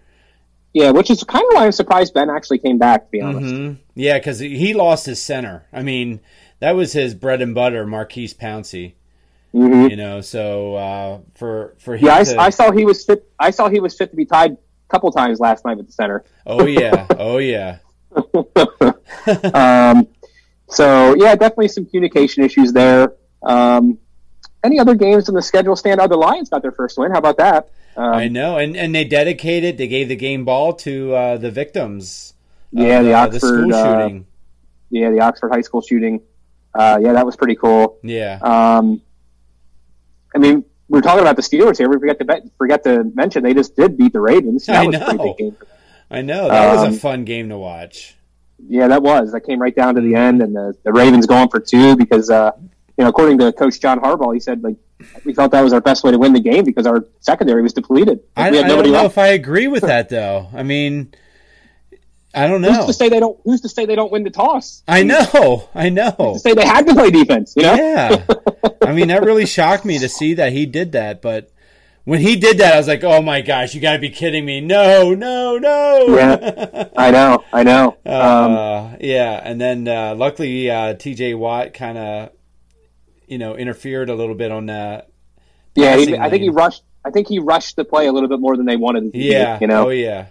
Yeah, 0.74 0.90
which 0.92 1.12
is 1.12 1.24
kind 1.24 1.44
of 1.50 1.56
why 1.56 1.66
I'm 1.66 1.72
surprised 1.72 2.14
Ben 2.16 2.30
actually 2.30 2.58
came 2.58 2.80
back. 2.80 3.06
To 3.06 3.12
be 3.12 3.22
honest, 3.22 3.54
hmm 3.54 3.74
Yeah, 3.96 4.18
because 4.18 4.40
he 4.40 4.74
lost 4.74 5.06
his 5.06 5.22
center. 5.22 5.68
I 5.72 5.84
mean, 5.84 6.20
that 6.60 6.72
was 6.72 6.94
his 6.94 7.14
bread 7.14 7.42
and 7.42 7.54
butter, 7.54 7.86
Maurkice 7.86 8.34
Pouncey. 8.34 8.94
Mhm. 9.54 9.92
You 9.92 9.96
know, 9.96 10.22
so 10.22 10.76
uh, 10.76 11.20
for 11.36 11.76
for 11.78 11.96
him 11.96 12.08
yeah, 12.08 12.16
I, 12.16 12.24
to, 12.24 12.40
I 12.40 12.50
saw 12.50 12.72
he 12.72 12.86
was 12.86 13.06
fit. 13.06 13.30
I 13.38 13.52
saw 13.52 13.70
he 13.70 13.80
was 13.80 13.96
fit 13.96 14.10
to 14.10 14.16
be 14.16 14.26
tied 14.26 14.54
a 14.54 14.58
couple 14.90 15.12
times 15.12 15.40
last 15.40 15.64
night 15.64 15.78
with 15.78 15.86
the 15.86 15.94
center. 15.94 16.24
oh 16.48 16.66
yeah, 16.66 17.06
oh 17.20 17.38
yeah, 17.38 17.78
um, 19.54 20.08
so 20.70 21.16
yeah, 21.16 21.36
definitely 21.36 21.68
some 21.70 21.86
communication 21.86 22.44
issues 22.44 22.74
there. 22.74 23.14
Um, 23.42 23.98
any 24.64 24.80
other 24.80 24.96
games 24.96 25.28
in 25.28 25.36
the 25.36 25.42
schedule 25.42 25.76
stand 25.76 26.00
out? 26.00 26.10
The 26.10 26.18
Lions 26.18 26.50
got 26.50 26.62
their 26.62 26.72
first 26.72 26.98
win. 26.98 27.12
How 27.12 27.18
about 27.18 27.38
that? 27.38 27.70
Um, 27.96 28.14
I 28.14 28.28
know, 28.28 28.58
and 28.58 28.76
and 28.76 28.96
they 28.96 29.04
dedicated, 29.04 29.78
they 29.78 29.88
gave 29.88 30.08
the 30.08 30.16
game 30.16 30.46
ball 30.46 30.74
to 30.74 31.14
uh, 31.14 31.38
the 31.38 31.52
victims. 31.52 32.34
Yeah, 32.72 33.04
the 33.04 33.14
uh, 33.14 33.26
Oxford, 33.26 33.40
school 33.40 33.76
uh, 33.76 34.00
shooting. 34.02 34.26
yeah, 34.90 35.12
the 35.12 35.20
Oxford 35.20 35.52
high 35.52 35.62
school 35.62 35.82
shooting. 35.82 36.22
Uh, 36.74 36.98
yeah, 37.02 37.14
that 37.14 37.26
was 37.26 37.36
pretty 37.36 37.56
cool. 37.56 38.00
Yeah, 38.02 38.40
Um, 38.42 39.00
I 40.34 40.40
mean, 40.40 40.66
we're 40.90 41.02
talking 41.02 41.22
about 41.22 41.36
the 41.36 41.44
Steelers 41.44 41.78
here. 41.78 41.88
We 41.88 42.00
forget 42.00 42.18
to 42.18 42.26
bet, 42.26 42.42
forget 42.58 42.84
to 42.86 43.04
mention 43.14 43.44
they 43.44 43.54
just 43.54 43.76
did 43.76 43.96
beat 43.96 44.14
the 44.14 44.22
Ravens. 44.22 44.68
I 44.68 44.88
was 44.88 44.94
know. 44.96 45.56
I 46.10 46.22
know 46.22 46.50
that 46.50 46.76
was 46.76 46.84
um, 46.88 46.94
a 46.94 46.98
fun 46.98 47.26
game 47.26 47.50
to 47.50 47.58
watch. 47.58 48.16
Yeah, 48.68 48.88
that 48.88 49.02
was. 49.04 49.32
That 49.32 49.42
came 49.42 49.60
right 49.60 49.76
down 49.76 49.96
to 49.96 50.02
the 50.02 50.16
end, 50.16 50.42
and 50.42 50.56
the, 50.56 50.76
the 50.84 50.92
Ravens 50.94 51.26
going 51.28 51.50
for 51.50 51.60
two 51.60 51.96
because, 51.96 52.30
uh, 52.30 52.52
you 52.98 53.04
know, 53.04 53.10
according 53.10 53.38
to 53.40 53.52
Coach 53.52 53.80
John 53.80 54.00
Harbaugh, 54.00 54.34
he 54.34 54.40
said 54.40 54.64
like 54.64 54.76
we 55.26 55.34
felt 55.34 55.52
that 55.52 55.62
was 55.62 55.74
our 55.74 55.82
best 55.82 56.04
way 56.04 56.12
to 56.12 56.18
win 56.18 56.34
the 56.34 56.40
game 56.40 56.64
because 56.64 56.86
our 56.86 57.06
secondary 57.20 57.62
was 57.62 57.74
depleted. 57.74 58.22
I, 58.38 58.52
we 58.52 58.58
I 58.58 58.62
had 58.62 58.68
don't 58.68 58.78
nobody 58.78 58.92
know 58.92 59.02
left. 59.04 59.14
if 59.14 59.18
I 59.18 59.28
agree 59.28 59.68
with 59.68 59.84
that 59.84 60.10
though. 60.10 60.48
I 60.54 60.64
mean, 60.64 61.14
I 62.34 62.48
don't 62.48 62.62
know. 62.62 62.72
Who's 62.74 62.86
to 62.88 62.94
say 62.94 63.10
they 63.10 63.20
don't? 63.20 63.40
Who's 63.44 63.62
to 63.62 63.70
say 63.70 63.86
they 63.86 63.96
don't 63.96 64.12
win 64.12 64.24
the 64.24 64.30
toss? 64.30 64.82
I 64.88 65.04
know, 65.04 65.70
I 65.76 65.90
Who's 65.90 65.94
know. 65.96 66.34
to 66.34 66.40
say 66.40 66.54
they 66.54 66.66
had 66.66 66.88
to 66.88 66.94
play 66.94 67.12
defense? 67.12 67.54
You 67.56 67.64
know? 67.64 67.76
Yeah, 67.76 68.26
I 68.82 68.94
mean 68.94 69.10
that 69.10 69.24
really 69.24 69.46
shocked 69.46 69.86
me 69.86 70.00
to 70.00 70.10
see 70.10 70.36
that 70.36 70.54
he 70.54 70.66
did 70.66 70.94
that. 70.94 71.22
But 71.22 71.52
when 72.06 72.20
he 72.20 72.36
did 72.36 72.58
that, 72.58 72.74
I 72.74 72.78
was 72.78 72.88
like, 72.88 73.04
"Oh 73.04 73.22
my 73.22 73.42
gosh, 73.42 73.74
you 73.74 73.82
got 73.82 73.94
to 73.94 74.00
be 74.00 74.10
kidding 74.10 74.46
me!" 74.46 74.60
No, 74.62 75.14
no, 75.14 75.58
no. 75.58 76.06
Yeah. 76.18 76.90
I 76.98 77.12
know. 77.12 77.44
I 77.54 77.64
know. 77.64 77.98
Um, 78.06 78.52
Uh, 78.56 78.90
yeah, 79.00 79.42
and 79.44 79.60
then 79.60 79.88
uh, 79.88 80.14
luckily 80.16 80.70
uh, 80.70 80.94
T.J. 80.96 81.34
Watt 81.36 81.74
kind 81.74 81.98
of, 81.98 82.30
you 83.28 83.38
know, 83.38 83.56
interfered 83.56 84.10
a 84.10 84.16
little 84.16 84.36
bit 84.36 84.52
on 84.52 84.66
that. 84.68 85.10
yeah, 85.76 85.96
he, 85.96 86.18
I 86.18 86.30
think 86.30 86.44
he 86.44 86.50
rushed. 86.50 86.84
I 87.06 87.10
think 87.12 87.28
he 87.28 87.40
rushed 87.40 87.76
the 87.76 87.84
play 87.86 88.08
a 88.08 88.12
little 88.14 88.30
bit 88.30 88.40
more 88.40 88.56
than 88.58 88.66
they 88.66 88.76
wanted. 88.78 89.04
him 89.04 89.12
to 89.14 89.18
do, 89.18 89.24
Yeah. 89.24 89.58
you 89.62 89.68
know. 89.68 89.88
Oh 89.88 89.90
yeah. 89.90 90.28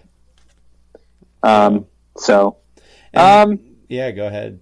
Um, 1.43 1.85
so, 2.17 2.57
And- 3.13 3.51
um, 3.51 3.59
Yeah. 3.89 4.11
Go 4.11 4.27
ahead. 4.27 4.59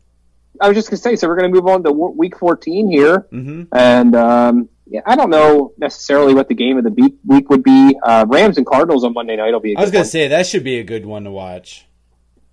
I 0.60 0.68
was 0.68 0.75
just 0.77 0.89
gonna 0.89 0.98
say. 0.98 1.15
So 1.15 1.27
we're 1.27 1.36
gonna 1.38 1.50
move 1.50 1.68
on 1.68 1.84
to 1.84 1.91
week 1.91 2.38
14 2.38 2.89
here. 2.89 3.27
hmm 3.30 3.63
And 3.72 4.15
um, 4.15 4.70
yeah, 4.92 5.02
I 5.06 5.16
don't 5.16 5.30
know 5.30 5.74
necessarily 5.78 6.34
what 6.34 6.48
the 6.50 6.54
game 6.56 6.78
of 6.78 6.84
the 6.84 6.92
week 7.26 7.50
would 7.50 7.64
be. 7.64 7.98
Uh, 8.04 8.26
Rams 8.28 8.58
and 8.58 8.66
Cardinals 8.68 9.04
on 9.04 9.14
Monday 9.14 9.36
night 9.38 9.52
will 9.52 9.60
be. 9.60 9.74
A 9.74 9.78
I 9.78 9.82
was 9.82 9.90
gonna 9.92 10.02
one. 10.02 10.08
say 10.10 10.28
that 10.28 10.46
should 10.46 10.64
be 10.64 10.78
a 10.80 10.84
good 10.84 11.06
one 11.06 11.24
to 11.24 11.32
watch. 11.32 11.88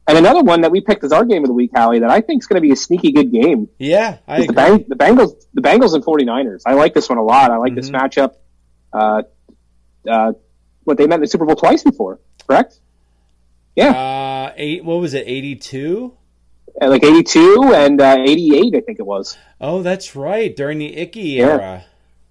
And 0.07 0.17
another 0.17 0.41
one 0.43 0.63
that 0.63 0.71
we 0.71 0.81
picked 0.81 1.05
as 1.05 1.13
our 1.13 1.25
game 1.27 1.43
of 1.45 1.49
the 1.49 1.53
week, 1.53 1.71
Howie, 1.75 1.99
that 1.99 2.09
I 2.11 2.23
think 2.23 2.43
is 2.43 2.47
going 2.47 2.57
to 2.57 2.67
be 2.67 2.73
a 2.73 2.77
sneaky 2.77 3.13
good 3.13 3.31
game. 3.31 3.69
Yeah, 3.79 4.17
I 4.27 4.39
is 4.41 4.47
the. 4.47 4.55
Bang, 4.55 4.87
the 4.89 4.95
Bengals, 4.97 5.45
the 5.53 5.61
Bengals 5.61 5.93
and 5.95 6.03
49ers. 6.03 6.63
I 6.65 6.73
like 6.73 6.95
this 6.95 7.11
one 7.11 7.19
a 7.19 7.23
lot. 7.23 7.51
I 7.51 7.59
like 7.59 7.75
this 7.75 7.91
Mhm. 7.91 8.01
matchup. 8.01 8.35
Uh, 8.91 9.23
uh, 10.09 10.33
what 10.85 10.97
they 10.97 11.07
met 11.07 11.17
in 11.17 11.21
the 11.21 11.27
Super 11.27 11.45
Bowl 11.45 11.57
twice 11.57 11.83
before, 11.83 12.21
correct? 12.47 12.81
Yeah, 13.77 13.91
Uh, 13.91 14.53
eight. 14.57 14.83
What 14.83 14.95
was 15.01 15.13
it? 15.13 15.25
Eighty-two. 15.27 16.15
Uh, 16.81 16.89
like 16.89 17.03
82 17.05 17.73
and 17.75 18.01
uh, 18.01 18.17
88, 18.21 18.75
I 18.77 18.81
think 18.81 18.99
it 19.01 19.07
was. 19.07 19.37
Oh, 19.61 19.83
that's 19.83 20.17
right. 20.17 20.55
During 20.57 20.79
the 20.79 20.97
Ickey 20.97 21.21
Yeah. 21.37 21.45
era. 21.47 21.85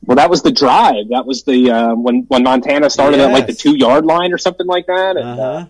Well, 0.08 0.16
that 0.16 0.30
was 0.30 0.42
the 0.42 0.52
drive. 0.52 1.10
That 1.10 1.26
was 1.26 1.44
the 1.44 1.70
uh, 1.70 1.94
when 1.96 2.24
when 2.30 2.42
Montana 2.44 2.90
started 2.90 3.20
at 3.20 3.32
like 3.32 3.46
the 3.46 3.54
two 3.54 3.76
yard 3.78 4.06
line 4.06 4.34
or 4.34 4.38
something 4.38 4.66
like 4.66 4.88
that. 4.88 5.18
And, 5.18 5.40
Uh 5.40 5.44
uh, 5.44 5.66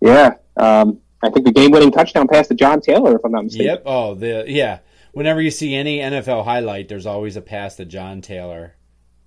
yeah, 0.00 0.34
um, 0.56 1.00
I 1.22 1.28
think 1.28 1.44
the 1.44 1.52
game 1.52 1.70
winning 1.70 1.92
touchdown 1.92 2.26
pass 2.26 2.48
to 2.48 2.54
John 2.54 2.80
Taylor, 2.80 3.14
if 3.16 3.24
I'm 3.24 3.32
not 3.32 3.44
mistaken. 3.44 3.66
Yep. 3.66 3.82
Oh, 3.86 4.14
the 4.14 4.44
yeah. 4.48 4.78
Whenever 5.12 5.42
you 5.42 5.50
see 5.50 5.74
any 5.74 5.98
NFL 5.98 6.44
highlight, 6.44 6.88
there's 6.88 7.04
always 7.04 7.36
a 7.36 7.42
pass 7.42 7.76
to 7.76 7.84
John 7.84 8.22
Taylor. 8.22 8.76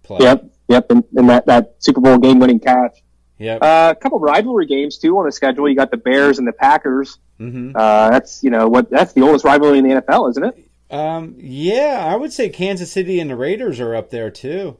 Play. 0.02 0.18
Yep, 0.22 0.46
yep, 0.68 0.92
and, 0.92 1.04
and 1.16 1.30
that, 1.30 1.46
that 1.46 1.76
Super 1.80 2.02
Bowl 2.02 2.18
game 2.18 2.40
winning 2.40 2.60
catch. 2.60 3.04
Yep. 3.38 3.62
Uh, 3.62 3.94
a 3.96 4.00
couple 4.02 4.20
rivalry 4.20 4.66
games 4.66 4.98
too 4.98 5.18
on 5.18 5.26
the 5.26 5.32
schedule. 5.32 5.68
You 5.70 5.76
got 5.76 5.92
the 5.92 5.98
Bears 5.98 6.40
and 6.40 6.48
the 6.48 6.54
Packers. 6.54 7.20
hmm 7.38 7.72
Uh, 7.76 8.10
that's 8.10 8.44
you 8.44 8.50
know 8.50 8.68
what 8.68 8.90
that's 8.90 9.14
the 9.14 9.22
oldest 9.22 9.46
rivalry 9.46 9.78
in 9.78 9.84
the 9.88 10.02
NFL, 10.02 10.32
isn't 10.32 10.44
it? 10.44 10.66
Um. 10.92 11.36
Yeah, 11.38 12.06
I 12.08 12.16
would 12.16 12.32
say 12.34 12.50
Kansas 12.50 12.92
City 12.92 13.20
and 13.20 13.30
the 13.30 13.36
Raiders 13.36 13.80
are 13.80 13.96
up 13.96 14.10
there 14.10 14.30
too. 14.30 14.78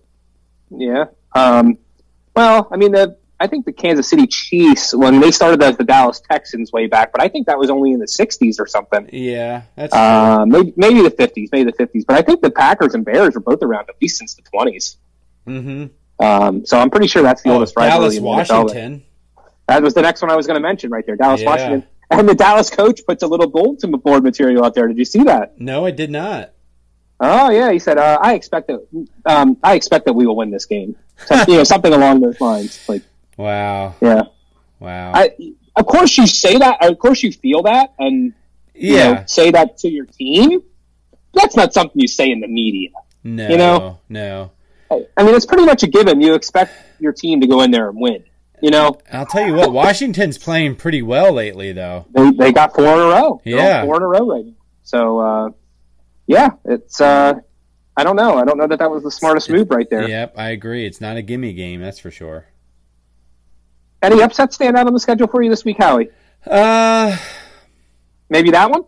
Yeah. 0.70 1.06
Um, 1.34 1.78
well, 2.36 2.68
I 2.72 2.78
mean 2.78 2.92
the 2.92 3.18
I 3.40 3.48
think 3.48 3.66
the 3.66 3.74
Kansas 3.74 4.10
City 4.10 4.28
Chiefs 4.28 4.94
when 4.96 5.20
they 5.20 5.32
started 5.32 5.62
as 5.64 5.76
the 5.76 5.84
Dallas 5.84 6.22
Texans 6.30 6.72
way 6.72 6.88
back, 6.88 7.12
but 7.12 7.22
I 7.22 7.28
think 7.28 7.48
that 7.48 7.58
was 7.58 7.70
only 7.70 7.92
in 7.92 8.00
the 8.00 8.06
'60s 8.06 8.60
or 8.60 8.68
something. 8.68 9.10
Yeah, 9.12 9.64
that's 9.76 9.94
Uh, 9.94 10.46
maybe 10.48 10.74
maybe 10.78 11.02
the 11.02 11.12
'50s, 11.12 11.50
maybe 11.52 11.70
the 11.72 11.78
'50s, 11.78 12.06
but 12.08 12.16
I 12.16 12.22
think 12.22 12.42
the 12.42 12.52
Packers 12.52 12.94
and 12.96 13.04
Bears 13.04 13.36
are 13.36 13.40
both 13.42 13.62
around 13.64 13.90
at 13.90 13.96
least 14.02 14.18
since 14.18 14.36
the 14.36 14.44
'20s. 14.44 14.96
hmm 15.46 15.86
Um, 16.24 16.66
so 16.66 16.78
I'm 16.80 16.90
pretty 16.90 17.08
sure 17.08 17.22
that's 17.24 17.42
the 17.42 17.50
Oh, 17.50 17.54
oldest 17.56 17.76
rivalry 17.76 18.00
Dallas, 18.00 18.18
in 18.18 18.24
the 18.24 18.30
NFL. 18.30 18.64
Washington. 18.64 19.04
That 19.68 19.82
was 19.82 19.94
the 19.94 20.02
next 20.02 20.22
one 20.22 20.30
I 20.32 20.36
was 20.36 20.46
going 20.48 20.56
to 20.56 20.62
mention 20.62 20.92
right 20.92 21.06
there, 21.06 21.16
Dallas, 21.16 21.42
Yeah. 21.42 21.50
Washington. 21.50 21.84
And 22.20 22.28
the 22.30 22.36
Dallas 22.36 22.70
coach 22.70 23.02
puts 23.06 23.24
a 23.24 23.28
little 23.28 23.48
bulletin 23.48 23.92
board 23.92 24.24
material 24.24 24.64
out 24.66 24.74
there. 24.74 24.88
Did 24.88 24.98
you 24.98 25.06
see 25.06 25.24
that? 25.24 25.60
No, 25.60 25.86
I 25.86 25.92
did 25.92 26.12
not. 26.12 26.52
Oh 27.20 27.50
yeah, 27.50 27.72
he 27.72 27.80
said, 27.80 27.98
uh, 27.98 28.20
"I 28.22 28.34
expect 28.34 28.68
that. 28.68 29.08
Um, 29.26 29.58
I 29.64 29.76
expect 29.76 30.06
that 30.06 30.14
we 30.14 30.26
will 30.28 30.36
win 30.36 30.52
this 30.52 30.66
game." 30.66 30.96
So, 31.26 31.36
you 31.48 31.58
know, 31.58 31.64
something 31.74 31.94
along 31.94 32.22
those 32.22 32.40
lines. 32.42 32.84
Like, 32.90 33.04
Wow. 33.38 33.96
yeah, 34.02 34.24
Wow. 34.80 35.12
I, 35.14 35.32
of 35.76 35.86
course 35.86 36.18
you 36.18 36.28
say 36.28 36.58
that. 36.58 36.84
Of 36.86 37.00
course 37.00 37.24
you 37.24 37.32
feel 37.32 37.64
that, 37.64 37.94
and 37.98 38.34
you 38.74 38.96
yeah. 38.96 39.14
know, 39.14 39.24
say 39.28 39.52
that 39.52 39.78
to 39.80 39.90
your 39.90 40.06
team. 40.06 40.62
That's 41.34 41.56
not 41.56 41.74
something 41.74 42.00
you 42.00 42.08
say 42.08 42.30
in 42.32 42.42
the 42.42 42.48
media. 42.48 42.90
no. 43.24 43.48
you 43.48 43.58
know? 43.58 44.00
No. 44.10 44.52
I 45.18 45.24
mean, 45.24 45.34
it's 45.34 45.48
pretty 45.48 45.66
much 45.66 45.82
a 45.82 45.88
given. 45.88 46.22
You 46.22 46.36
expect 46.36 46.74
your 47.00 47.14
team 47.14 47.42
to 47.42 47.48
go 47.48 47.62
in 47.62 47.72
there 47.72 47.90
and 47.90 48.00
win. 48.00 48.24
You 48.64 48.72
know, 48.72 48.98
I'll 49.12 49.26
tell 49.26 49.46
you 49.46 49.56
what. 49.56 49.74
Washington's 49.74 50.38
playing 50.38 50.78
pretty 50.78 51.02
well 51.02 51.34
lately, 51.34 51.74
though. 51.74 52.06
they 52.12 52.32
they 52.32 52.54
got 52.54 52.74
four 52.74 52.86
in 52.86 53.00
a 53.00 53.04
row. 53.08 53.42
They're 53.44 53.58
Yeah. 53.58 53.84
four 53.84 53.98
in 53.98 54.04
a 54.04 54.08
row 54.08 54.26
right 54.26 54.46
now. 54.46 54.54
So, 54.84 55.20
uh, 55.20 55.50
yeah, 56.28 56.52
it's. 56.64 57.02
Uh, 57.02 57.34
I 57.98 58.04
don't 58.06 58.16
know. 58.16 58.38
I 58.38 58.46
don't 58.46 58.58
know 58.58 58.66
that 58.68 58.80
that 58.80 58.90
was 58.90 59.04
the 59.04 59.12
smartest 59.12 59.50
move 59.50 59.70
right 59.70 59.90
there. 59.90 60.08
Yep, 60.08 60.36
I 60.38 60.52
agree. 60.52 60.86
It's 60.86 61.02
not 61.02 61.18
a 61.18 61.22
gimme 61.22 61.52
game, 61.52 61.82
that's 61.82 62.00
for 62.00 62.10
sure. 62.10 62.46
Any 64.02 64.22
upsets 64.22 64.56
stand 64.56 64.78
out 64.78 64.88
on 64.88 64.94
the 64.94 65.00
schedule 65.02 65.28
for 65.28 65.42
you 65.44 65.50
this 65.50 65.66
week, 65.66 65.78
Howie? 65.80 66.10
Uh, 66.48 67.18
Maybe 68.30 68.50
that 68.52 68.72
one. 68.72 68.84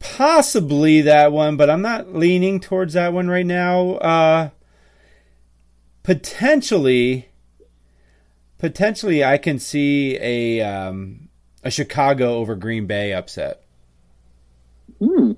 possibly 0.00 1.00
that 1.00 1.32
one, 1.32 1.56
but 1.56 1.70
I'm 1.70 1.82
not 1.82 2.14
leaning 2.14 2.60
towards 2.60 2.92
that 2.92 3.14
one 3.14 3.28
right 3.28 3.46
now. 3.46 3.92
Uh, 3.94 4.50
potentially, 6.02 7.29
potentially, 8.60 9.24
I 9.24 9.38
can 9.38 9.58
see 9.58 10.16
a 10.20 10.60
um, 10.60 11.28
a 11.64 11.70
Chicago 11.70 12.34
over 12.34 12.54
Green 12.54 12.86
Bay 12.86 13.12
upset. 13.12 13.64
Hmm. 14.98 15.32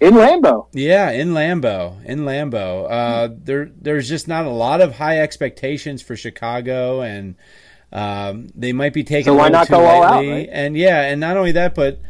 In 0.00 0.14
Lambeau. 0.14 0.66
Yeah, 0.72 1.10
in 1.10 1.28
Lambeau, 1.32 2.04
in 2.04 2.20
Lambeau. 2.20 2.90
Uh, 2.90 3.28
there, 3.32 3.70
there's 3.80 4.08
just 4.08 4.26
not 4.26 4.46
a 4.46 4.50
lot 4.50 4.80
of 4.80 4.96
high 4.96 5.20
expectations 5.20 6.02
for 6.02 6.16
Chicago, 6.16 7.02
and 7.02 7.36
um, 7.92 8.48
they 8.56 8.72
might 8.72 8.92
be 8.94 9.04
taking 9.04 9.32
So 9.32 9.34
why 9.34 9.48
not 9.48 9.68
go 9.68 9.84
all 9.84 10.02
out, 10.02 10.24
right? 10.24 10.48
And 10.50 10.76
yeah, 10.76 11.02
and 11.02 11.20
not 11.20 11.36
only 11.36 11.52
that, 11.52 11.76
but 11.76 12.00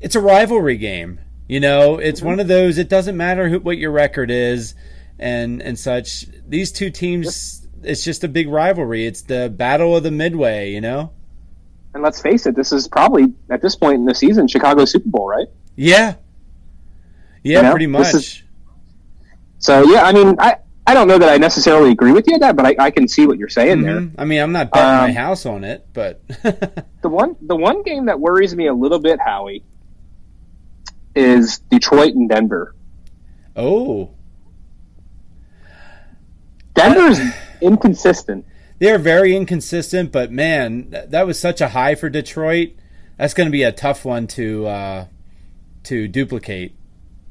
it's 0.00 0.14
a 0.16 0.20
rivalry 0.20 0.76
game. 0.76 1.18
You 1.48 1.60
know, 1.60 1.98
it's 1.98 2.20
Mm-hmm. 2.20 2.28
one 2.28 2.40
of 2.40 2.48
those. 2.48 2.76
It 2.76 2.90
doesn't 2.90 3.16
matter 3.16 3.48
who, 3.48 3.60
what 3.60 3.78
your 3.78 3.90
record 3.90 4.30
is, 4.30 4.74
and 5.18 5.62
and 5.62 5.78
such. 5.78 6.26
These 6.46 6.72
two 6.72 6.90
teams, 6.90 7.61
it's 7.84 8.04
just 8.04 8.24
a 8.24 8.28
big 8.28 8.48
rivalry. 8.48 9.06
It's 9.06 9.22
the 9.22 9.48
battle 9.50 9.96
of 9.96 10.02
the 10.02 10.10
midway. 10.10 10.72
You 10.72 10.80
know. 10.80 11.12
And 11.94 12.02
let's 12.02 12.20
face 12.22 12.46
it, 12.46 12.56
this 12.56 12.72
is 12.72 12.88
probably 12.88 13.34
at 13.50 13.60
this 13.60 13.76
point 13.76 13.96
in 13.96 14.04
the 14.06 14.14
season 14.14 14.48
Chicago 14.48 14.84
Super 14.86 15.08
Bowl, 15.10 15.28
right? 15.28 15.46
Yeah. 15.76 16.14
Yeah, 17.42 17.58
You 17.58 17.62
know, 17.64 17.70
pretty 17.72 17.86
much. 17.86 18.14
is- 18.14 18.42
So 19.58 19.82
yeah, 19.90 20.02
I 20.04 20.12
mean, 20.12 20.36
I 20.38 20.56
I 20.86 20.94
don't 20.94 21.06
know 21.06 21.18
that 21.18 21.28
I 21.28 21.36
necessarily 21.38 21.90
agree 21.92 22.12
with 22.12 22.26
you 22.26 22.34
on 22.34 22.40
that, 22.40 22.56
but 22.56 22.64
I, 22.66 22.76
I 22.78 22.90
can 22.90 23.06
see 23.08 23.26
what 23.26 23.36
you're 23.38 23.48
saying 23.48 23.82
there. 23.82 24.00
Mhm. 24.00 24.14
I 24.18 24.24
mean, 24.24 24.40
I'm 24.40 24.52
not 24.52 24.70
betting 24.72 24.88
my 24.88 25.08
Um, 25.10 25.14
house 25.14 25.44
on 25.46 25.64
it, 25.64 25.86
but 25.92 26.20
The 27.02 27.08
one 27.08 27.36
the 27.42 27.56
one 27.56 27.82
game 27.82 28.06
that 28.06 28.18
worries 28.18 28.54
me 28.56 28.66
a 28.68 28.74
little 28.74 28.98
bit, 28.98 29.20
Howie, 29.20 29.62
is 31.14 31.58
Detroit 31.70 32.14
and 32.14 32.28
Denver. 32.28 32.74
oh, 33.54 34.10
Denver's 36.74 37.20
inconsistent. 37.62 38.44
they're 38.78 38.98
very 38.98 39.34
inconsistent. 39.36 40.12
But 40.12 40.30
man, 40.32 40.90
that 40.90 41.26
was 41.26 41.38
such 41.38 41.60
a 41.60 41.68
high 41.68 41.94
for 41.94 42.10
Detroit. 42.10 42.70
That's 43.18 43.34
going 43.34 43.46
to 43.46 43.52
be 43.52 43.62
a 43.62 43.72
tough 43.72 44.04
one 44.04 44.26
to 44.28 44.66
uh, 44.66 45.06
to 45.84 46.08
duplicate. 46.08 46.74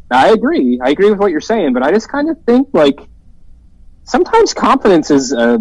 I 0.09 0.29
agree. 0.29 0.79
I 0.81 0.89
agree 0.89 1.09
with 1.09 1.19
what 1.19 1.31
you're 1.31 1.39
saying, 1.41 1.73
but 1.73 1.83
I 1.83 1.91
just 1.91 2.09
kind 2.09 2.29
of 2.29 2.41
think 2.43 2.69
like 2.73 2.99
sometimes 4.03 4.53
confidence 4.53 5.11
is 5.11 5.31
a 5.33 5.59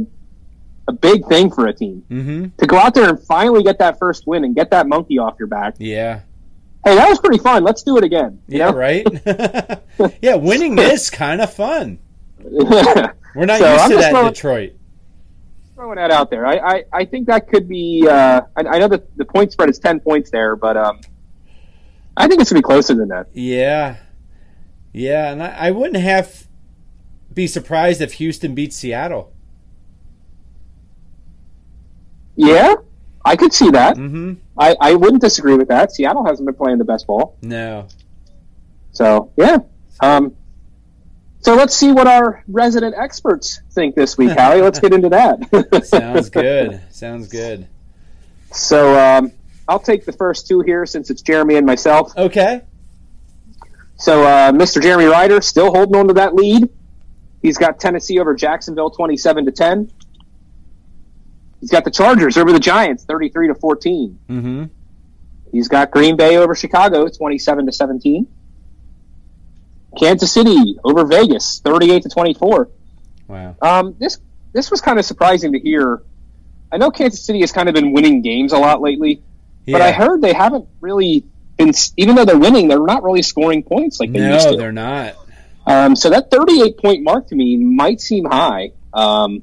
a 0.88 0.92
big 0.92 1.24
thing 1.26 1.50
for 1.52 1.68
a 1.68 1.72
team 1.72 2.02
hmm 2.08 2.46
to 2.58 2.66
go 2.66 2.76
out 2.76 2.94
there 2.94 3.08
and 3.10 3.20
finally 3.26 3.62
get 3.62 3.78
that 3.78 3.98
first 4.00 4.26
win 4.26 4.44
and 4.44 4.56
get 4.56 4.70
that 4.72 4.88
monkey 4.88 5.18
off 5.18 5.36
your 5.38 5.46
back. 5.46 5.74
Yeah, 5.78 6.20
Hey, 6.84 6.94
that 6.96 7.08
was 7.08 7.20
pretty 7.20 7.38
fun. 7.38 7.62
Let's 7.62 7.82
do 7.82 7.96
it 7.98 8.04
again. 8.04 8.40
Yeah, 8.48 8.70
know? 8.70 8.76
right. 8.76 9.06
yeah, 10.22 10.34
winning 10.36 10.78
is 10.78 11.10
kind 11.10 11.40
of 11.42 11.52
fun. 11.52 11.98
We're 13.34 13.46
not 13.46 13.58
So, 13.58 13.70
used 13.72 13.84
I'm 13.84 13.90
to 13.90 13.96
that 13.96 14.04
in 14.08 14.10
throwing- 14.14 14.32
Detroit. 14.32 14.72
throwing 15.74 15.96
that 15.96 16.10
out 16.10 16.30
there. 16.30 16.46
I, 16.46 16.56
I, 16.58 16.84
I 16.92 17.04
think 17.04 17.26
that 17.28 17.48
could 17.48 17.68
be. 17.68 18.06
Uh, 18.08 18.42
I, 18.56 18.60
I 18.60 18.78
know 18.78 18.88
that 18.88 19.16
the 19.16 19.24
point 19.24 19.52
spread 19.52 19.68
is 19.70 19.78
ten 19.78 20.00
points 20.00 20.30
there, 20.30 20.56
but 20.56 20.76
um, 20.76 21.00
I 22.16 22.26
think 22.28 22.40
it's 22.40 22.50
gonna 22.50 22.58
be 22.60 22.64
closer 22.64 22.94
than 22.94 23.08
that. 23.08 23.28
Yeah, 23.32 23.96
yeah, 24.92 25.30
and 25.32 25.42
I, 25.42 25.48
I 25.50 25.70
wouldn't 25.70 25.96
have 26.02 26.46
be 27.32 27.46
surprised 27.46 28.00
if 28.00 28.14
Houston 28.14 28.54
beats 28.54 28.76
Seattle. 28.76 29.32
Yeah, 32.36 32.74
I 33.24 33.36
could 33.36 33.52
see 33.52 33.70
that. 33.70 33.96
hmm 33.96 34.34
I, 34.58 34.76
I 34.80 34.94
wouldn't 34.94 35.22
disagree 35.22 35.54
with 35.54 35.68
that. 35.68 35.92
Seattle 35.92 36.24
hasn't 36.24 36.46
been 36.46 36.54
playing 36.54 36.78
the 36.78 36.84
best 36.84 37.06
ball, 37.06 37.36
No, 37.42 37.86
so 38.92 39.30
yeah. 39.36 39.58
Um, 40.00 40.34
so 41.40 41.54
let's 41.54 41.74
see 41.74 41.90
what 41.90 42.06
our 42.06 42.44
resident 42.48 42.94
experts 42.96 43.60
think 43.70 43.94
this 43.94 44.18
week, 44.18 44.30
Hallie. 44.38 44.60
Let's 44.60 44.78
get 44.78 44.92
into 44.92 45.08
that. 45.08 45.84
sounds 45.86 46.28
good. 46.28 46.80
Sounds 46.90 47.28
good. 47.28 47.66
So 48.52 48.98
um, 48.98 49.32
I'll 49.66 49.78
take 49.78 50.04
the 50.04 50.12
first 50.12 50.48
two 50.48 50.60
here 50.60 50.84
since 50.84 51.10
it's 51.10 51.22
Jeremy 51.22 51.56
and 51.56 51.66
myself. 51.66 52.16
Okay. 52.16 52.62
So 53.96 54.22
uh, 54.24 54.52
Mr. 54.52 54.82
Jeremy 54.82 55.06
Ryder 55.06 55.40
still 55.40 55.72
holding 55.72 55.96
on 55.96 56.08
to 56.08 56.14
that 56.14 56.34
lead. 56.34 56.68
He's 57.42 57.56
got 57.56 57.80
Tennessee 57.80 58.18
over 58.18 58.34
Jacksonville, 58.34 58.90
twenty-seven 58.90 59.46
to 59.46 59.52
ten. 59.52 59.90
He's 61.60 61.70
got 61.70 61.84
the 61.84 61.90
Chargers 61.90 62.36
over 62.36 62.52
the 62.52 62.60
Giants, 62.60 63.04
thirty-three 63.04 63.48
to 63.48 63.54
fourteen. 63.54 64.18
Mm-hmm. 64.28 64.64
He's 65.52 65.68
got 65.68 65.90
Green 65.90 66.16
Bay 66.16 66.36
over 66.36 66.54
Chicago, 66.54 67.08
twenty-seven 67.08 67.64
to 67.66 67.72
seventeen. 67.72 68.26
Kansas 69.98 70.32
City 70.32 70.76
over 70.84 71.04
Vegas, 71.06 71.60
thirty-eight 71.64 72.02
to 72.04 72.08
twenty-four. 72.08 72.68
Wow. 73.28 73.56
Um, 73.62 73.96
this 73.98 74.18
this 74.52 74.70
was 74.70 74.80
kind 74.80 74.98
of 74.98 75.04
surprising 75.04 75.52
to 75.52 75.58
hear. 75.60 76.02
I 76.72 76.76
know 76.78 76.90
Kansas 76.90 77.24
City 77.24 77.40
has 77.40 77.50
kind 77.52 77.68
of 77.68 77.74
been 77.74 77.92
winning 77.92 78.22
games 78.22 78.52
a 78.52 78.58
lot 78.58 78.80
lately, 78.80 79.22
but 79.66 79.82
I 79.82 79.92
heard 79.92 80.22
they 80.22 80.32
haven't 80.32 80.68
really 80.80 81.24
been. 81.56 81.72
Even 81.96 82.14
though 82.14 82.24
they're 82.24 82.38
winning, 82.38 82.68
they're 82.68 82.78
not 82.84 83.02
really 83.02 83.22
scoring 83.22 83.62
points 83.62 83.98
like 84.00 84.12
they 84.12 84.20
used 84.20 84.46
No, 84.46 84.52
to. 84.52 84.56
they're 84.56 84.72
not. 84.72 85.14
Um, 85.66 85.94
so 85.94 86.10
that 86.10 86.30
38 86.30 86.78
point 86.78 87.02
mark 87.02 87.28
to 87.28 87.34
me 87.34 87.56
might 87.56 88.00
seem 88.00 88.24
high. 88.24 88.72
Um, 88.94 89.42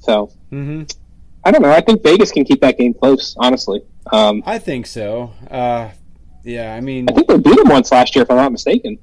so 0.00 0.32
hmm 0.50 0.82
I 1.44 1.50
don't 1.50 1.62
know. 1.62 1.70
I 1.70 1.80
think 1.80 2.02
Vegas 2.02 2.32
can 2.32 2.44
keep 2.44 2.60
that 2.62 2.76
game 2.76 2.92
close. 2.92 3.34
Honestly, 3.38 3.82
um, 4.12 4.42
I 4.44 4.58
think 4.58 4.86
so. 4.86 5.32
Uh, 5.50 5.90
yeah, 6.44 6.74
I 6.74 6.80
mean, 6.80 7.08
I 7.08 7.12
think 7.12 7.28
they 7.28 7.38
beat 7.38 7.56
them 7.56 7.68
once 7.68 7.90
last 7.92 8.14
year, 8.16 8.22
if 8.24 8.30
I'm 8.30 8.36
not 8.36 8.52
mistaken. 8.52 8.98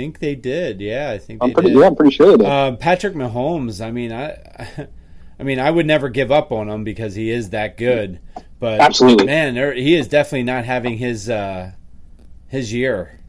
I 0.00 0.02
think 0.02 0.18
they 0.18 0.34
did. 0.34 0.80
Yeah, 0.80 1.10
I 1.10 1.18
think 1.18 1.42
I'm 1.42 1.52
pretty. 1.52 1.68
did. 1.68 1.78
Yeah, 1.78 1.86
I'm 1.86 1.94
pretty 1.94 2.16
sure 2.16 2.30
they 2.30 2.38
did. 2.38 2.46
Uh, 2.46 2.76
Patrick 2.76 3.14
Mahomes. 3.14 3.84
I 3.84 3.90
mean, 3.90 4.12
I 4.12 4.88
I 5.38 5.42
mean, 5.42 5.60
I 5.60 5.70
would 5.70 5.84
never 5.86 6.08
give 6.08 6.32
up 6.32 6.52
on 6.52 6.70
him 6.70 6.84
because 6.84 7.14
he 7.14 7.30
is 7.30 7.50
that 7.50 7.76
good. 7.76 8.18
But 8.58 8.80
Absolutely. 8.80 9.26
man, 9.26 9.54
there, 9.54 9.74
he 9.74 9.94
is 9.94 10.08
definitely 10.08 10.44
not 10.44 10.64
having 10.64 10.96
his 10.96 11.28
uh, 11.28 11.72
his 12.46 12.72
year. 12.72 13.20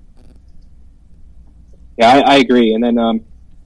Yeah, 1.97 2.15
I, 2.15 2.19
I 2.19 2.35
agree. 2.37 2.73
And 2.73 2.81
then, 2.81 2.97
um, 2.97 3.25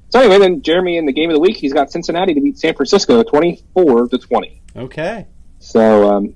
so 0.09 0.19
anyway, 0.19 0.39
then 0.39 0.63
Jeremy 0.63 0.97
in 0.97 1.05
the 1.05 1.13
game 1.13 1.29
of 1.29 1.35
the 1.35 1.39
week, 1.39 1.57
he's 1.57 1.73
got 1.73 1.91
Cincinnati 1.91 2.33
to 2.33 2.41
beat 2.41 2.57
San 2.57 2.73
Francisco, 2.73 3.21
twenty-four 3.21 4.07
to 4.07 4.17
twenty. 4.17 4.63
Okay. 4.75 5.27
So 5.59 6.09
um, 6.11 6.35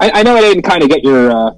I, 0.00 0.10
I 0.10 0.22
know 0.22 0.36
I 0.36 0.40
didn't 0.40 0.62
kind 0.62 0.82
of 0.82 0.88
get 0.88 1.04
your 1.04 1.30
uh, 1.30 1.54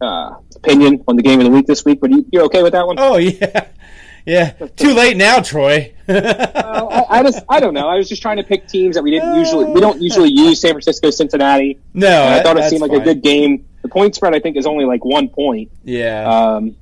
uh, 0.00 0.34
opinion 0.56 1.02
on 1.08 1.16
the 1.16 1.22
game 1.22 1.40
of 1.40 1.44
the 1.44 1.50
week 1.50 1.66
this 1.66 1.84
week, 1.84 2.00
but 2.00 2.10
you, 2.10 2.24
you're 2.32 2.44
okay 2.44 2.62
with 2.62 2.72
that 2.72 2.86
one? 2.86 2.96
Oh 2.98 3.16
yeah, 3.16 3.66
yeah. 4.26 4.50
Too 4.76 4.94
late 4.94 5.16
now, 5.16 5.40
Troy. 5.40 5.94
Uh, 6.10 7.04
I, 7.08 7.18
I 7.20 7.22
just 7.22 7.44
I 7.48 7.60
don't 7.60 7.72
know. 7.74 7.88
I 7.88 7.96
was 7.96 8.08
just 8.08 8.20
trying 8.20 8.38
to 8.38 8.42
pick 8.42 8.66
teams 8.66 8.96
that 8.96 9.02
we 9.02 9.10
didn't 9.12 9.34
usually 9.36 9.66
we 9.66 9.80
don't 9.80 10.00
usually 10.02 10.30
use 10.30 10.60
San 10.60 10.72
Francisco, 10.72 11.10
Cincinnati. 11.10 11.78
no, 11.94 12.08
And 12.08 12.34
I 12.34 12.42
thought 12.42 12.56
it 12.58 12.64
seemed 12.68 12.82
like 12.82 12.90
fine. 12.90 13.00
a 13.00 13.04
good 13.04 13.22
game. 13.22 13.64
The 13.82 13.88
point 13.88 14.14
spread 14.16 14.34
I 14.34 14.40
think 14.40 14.56
is 14.56 14.66
only 14.66 14.84
like 14.84 15.04
one 15.04 15.28
point. 15.28 15.70
Yeah. 15.84 16.28
Um, 16.28 16.76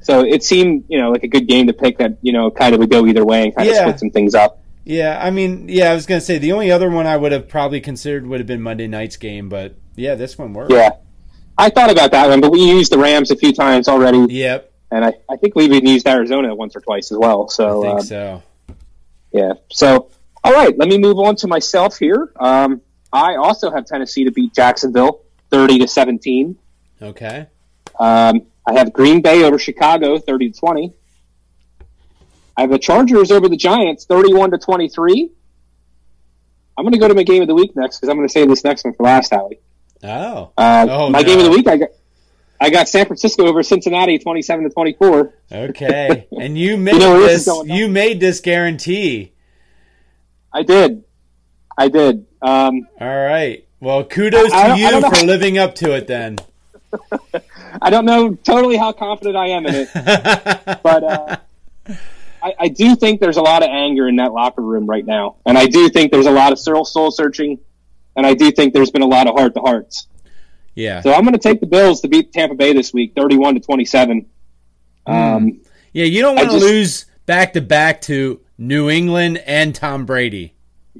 so 0.00 0.24
it 0.24 0.42
seemed 0.42 0.84
you 0.88 0.98
know 0.98 1.10
like 1.10 1.24
a 1.24 1.28
good 1.28 1.46
game 1.46 1.66
to 1.66 1.74
pick 1.74 1.98
that 1.98 2.16
you 2.22 2.32
know 2.32 2.50
kind 2.50 2.74
of 2.74 2.80
would 2.80 2.90
go 2.90 3.06
either 3.06 3.24
way 3.24 3.44
and 3.44 3.54
kind 3.54 3.68
of 3.68 3.76
split 3.76 3.98
some 3.98 4.10
things 4.10 4.34
up. 4.34 4.62
Yeah, 4.84 5.20
I 5.22 5.30
mean, 5.30 5.68
yeah, 5.68 5.90
I 5.90 5.94
was 5.94 6.06
gonna 6.06 6.22
say 6.22 6.38
the 6.38 6.52
only 6.52 6.70
other 6.70 6.88
one 6.88 7.06
I 7.06 7.16
would 7.18 7.32
have 7.32 7.48
probably 7.48 7.80
considered 7.82 8.26
would 8.26 8.40
have 8.40 8.46
been 8.46 8.62
Monday 8.62 8.86
night's 8.86 9.16
game, 9.18 9.50
but 9.50 9.74
yeah, 9.94 10.14
this 10.14 10.38
one 10.38 10.54
worked. 10.54 10.72
Yeah. 10.72 10.92
I 11.60 11.70
thought 11.70 11.90
about 11.90 12.10
that 12.12 12.28
one, 12.28 12.40
but 12.40 12.50
we 12.50 12.60
used 12.60 12.90
the 12.90 12.98
Rams 12.98 13.30
a 13.30 13.36
few 13.36 13.52
times 13.52 13.86
already, 13.88 14.26
Yep, 14.32 14.72
and 14.90 15.04
I, 15.04 15.12
I 15.28 15.36
think 15.36 15.54
we 15.54 15.64
even 15.66 15.86
used 15.86 16.08
Arizona 16.08 16.54
once 16.54 16.74
or 16.74 16.80
twice 16.80 17.12
as 17.12 17.18
well. 17.18 17.48
I 17.50 17.52
So 17.52 17.82
think 17.82 18.00
um, 18.00 18.02
so. 18.02 18.42
Yeah. 19.32 19.52
So, 19.70 20.10
all 20.42 20.52
right, 20.52 20.76
let 20.76 20.88
me 20.88 20.98
move 20.98 21.18
on 21.18 21.36
to 21.36 21.46
myself 21.46 21.98
here. 21.98 22.32
Um, 22.36 22.80
I 23.12 23.36
also 23.36 23.70
have 23.70 23.84
Tennessee 23.86 24.24
to 24.24 24.32
beat 24.32 24.54
Jacksonville, 24.54 25.22
thirty 25.50 25.78
to 25.78 25.86
seventeen. 25.86 26.56
Okay. 27.00 27.46
Um, 27.98 28.42
I 28.66 28.74
have 28.74 28.92
Green 28.92 29.20
Bay 29.20 29.44
over 29.44 29.58
Chicago, 29.58 30.18
thirty 30.18 30.50
to 30.50 30.58
twenty. 30.58 30.92
I 32.56 32.62
have 32.62 32.70
the 32.70 32.78
Chargers 32.78 33.30
over 33.30 33.48
the 33.48 33.56
Giants, 33.56 34.04
thirty-one 34.04 34.50
to 34.50 34.58
twenty-three. 34.58 35.30
I'm 36.76 36.84
going 36.84 36.92
to 36.92 36.98
go 36.98 37.08
to 37.08 37.14
my 37.14 37.22
game 37.22 37.42
of 37.42 37.48
the 37.48 37.54
week 37.54 37.76
next 37.76 37.98
because 37.98 38.08
I'm 38.08 38.16
going 38.16 38.28
to 38.28 38.32
save 38.32 38.48
this 38.48 38.64
next 38.64 38.84
one 38.84 38.94
for 38.94 39.02
last, 39.02 39.32
Howie. 39.32 39.60
Oh. 40.02 40.52
Uh, 40.56 40.86
Oh, 40.88 41.10
my 41.10 41.20
no. 41.20 41.24
game 41.26 41.38
of 41.38 41.44
the 41.44 41.50
week, 41.50 41.66
I 41.68 41.76
got. 41.76 41.88
I 42.62 42.68
got 42.68 42.90
San 42.90 43.06
Francisco 43.06 43.46
over 43.46 43.62
Cincinnati, 43.62 44.18
twenty-seven 44.18 44.64
to 44.64 44.70
twenty-four. 44.70 45.32
Okay. 45.50 46.26
And 46.38 46.58
you 46.58 46.76
made 46.76 46.98
know 46.98 47.18
this 47.20 47.46
this. 47.46 47.62
You 47.66 47.88
made 47.88 48.20
this 48.20 48.40
guarantee. 48.40 49.32
I 50.52 50.62
did, 50.62 51.04
I 51.78 51.88
did. 51.88 52.26
Um, 52.42 52.86
All 53.00 53.08
right. 53.08 53.66
Well, 53.80 54.04
kudos 54.04 54.52
I 54.52 54.66
to 54.66 54.72
I 54.72 54.76
you 54.76 55.00
for 55.00 55.24
living 55.24 55.56
up 55.56 55.74
to 55.76 55.92
it. 55.96 56.06
Then. 56.06 56.36
I 57.80 57.88
don't 57.88 58.04
know 58.04 58.34
totally 58.34 58.76
how 58.76 58.92
confident 58.92 59.36
I 59.36 59.48
am 59.48 59.64
in 59.64 59.74
it, 59.74 59.88
but 60.82 61.04
uh, 61.04 61.36
I, 62.42 62.54
I 62.58 62.68
do 62.68 62.94
think 62.96 63.20
there's 63.20 63.36
a 63.38 63.42
lot 63.42 63.62
of 63.62 63.68
anger 63.70 64.06
in 64.08 64.16
that 64.16 64.32
locker 64.32 64.60
room 64.60 64.86
right 64.86 65.06
now, 65.06 65.36
and 65.46 65.56
I 65.56 65.66
do 65.66 65.88
think 65.88 66.12
there's 66.12 66.26
a 66.26 66.30
lot 66.32 66.52
of 66.52 66.58
soul 66.58 67.10
searching, 67.10 67.58
and 68.20 68.26
I 68.26 68.34
do 68.34 68.50
think 68.52 68.74
there's 68.74 68.90
been 68.90 69.00
a 69.00 69.06
lot 69.06 69.26
of 69.26 69.34
heart 69.34 69.54
to 69.54 69.60
hearts. 69.60 70.06
yeah. 70.74 71.00
So 71.00 71.12
I'm 71.14 71.22
going 71.22 71.32
to 71.32 71.38
take 71.38 71.60
the 71.60 71.66
Bills 71.66 72.02
to 72.02 72.08
beat 72.08 72.32
Tampa 72.34 72.54
Bay 72.54 72.74
this 72.74 72.92
week, 72.92 73.14
31 73.16 73.54
to 73.54 73.60
27. 73.60 74.26
Um, 75.06 75.60
Yeah. 75.94 76.04
You 76.04 76.20
don't 76.20 76.36
want 76.36 76.50
to 76.50 76.56
lose 76.58 77.06
back 77.24 77.54
to 77.54 77.62
back 77.62 78.02
to 78.02 78.40
New 78.58 78.90
England 78.90 79.38
and 79.46 79.74
Tom 79.74 80.04
Brady. 80.04 80.52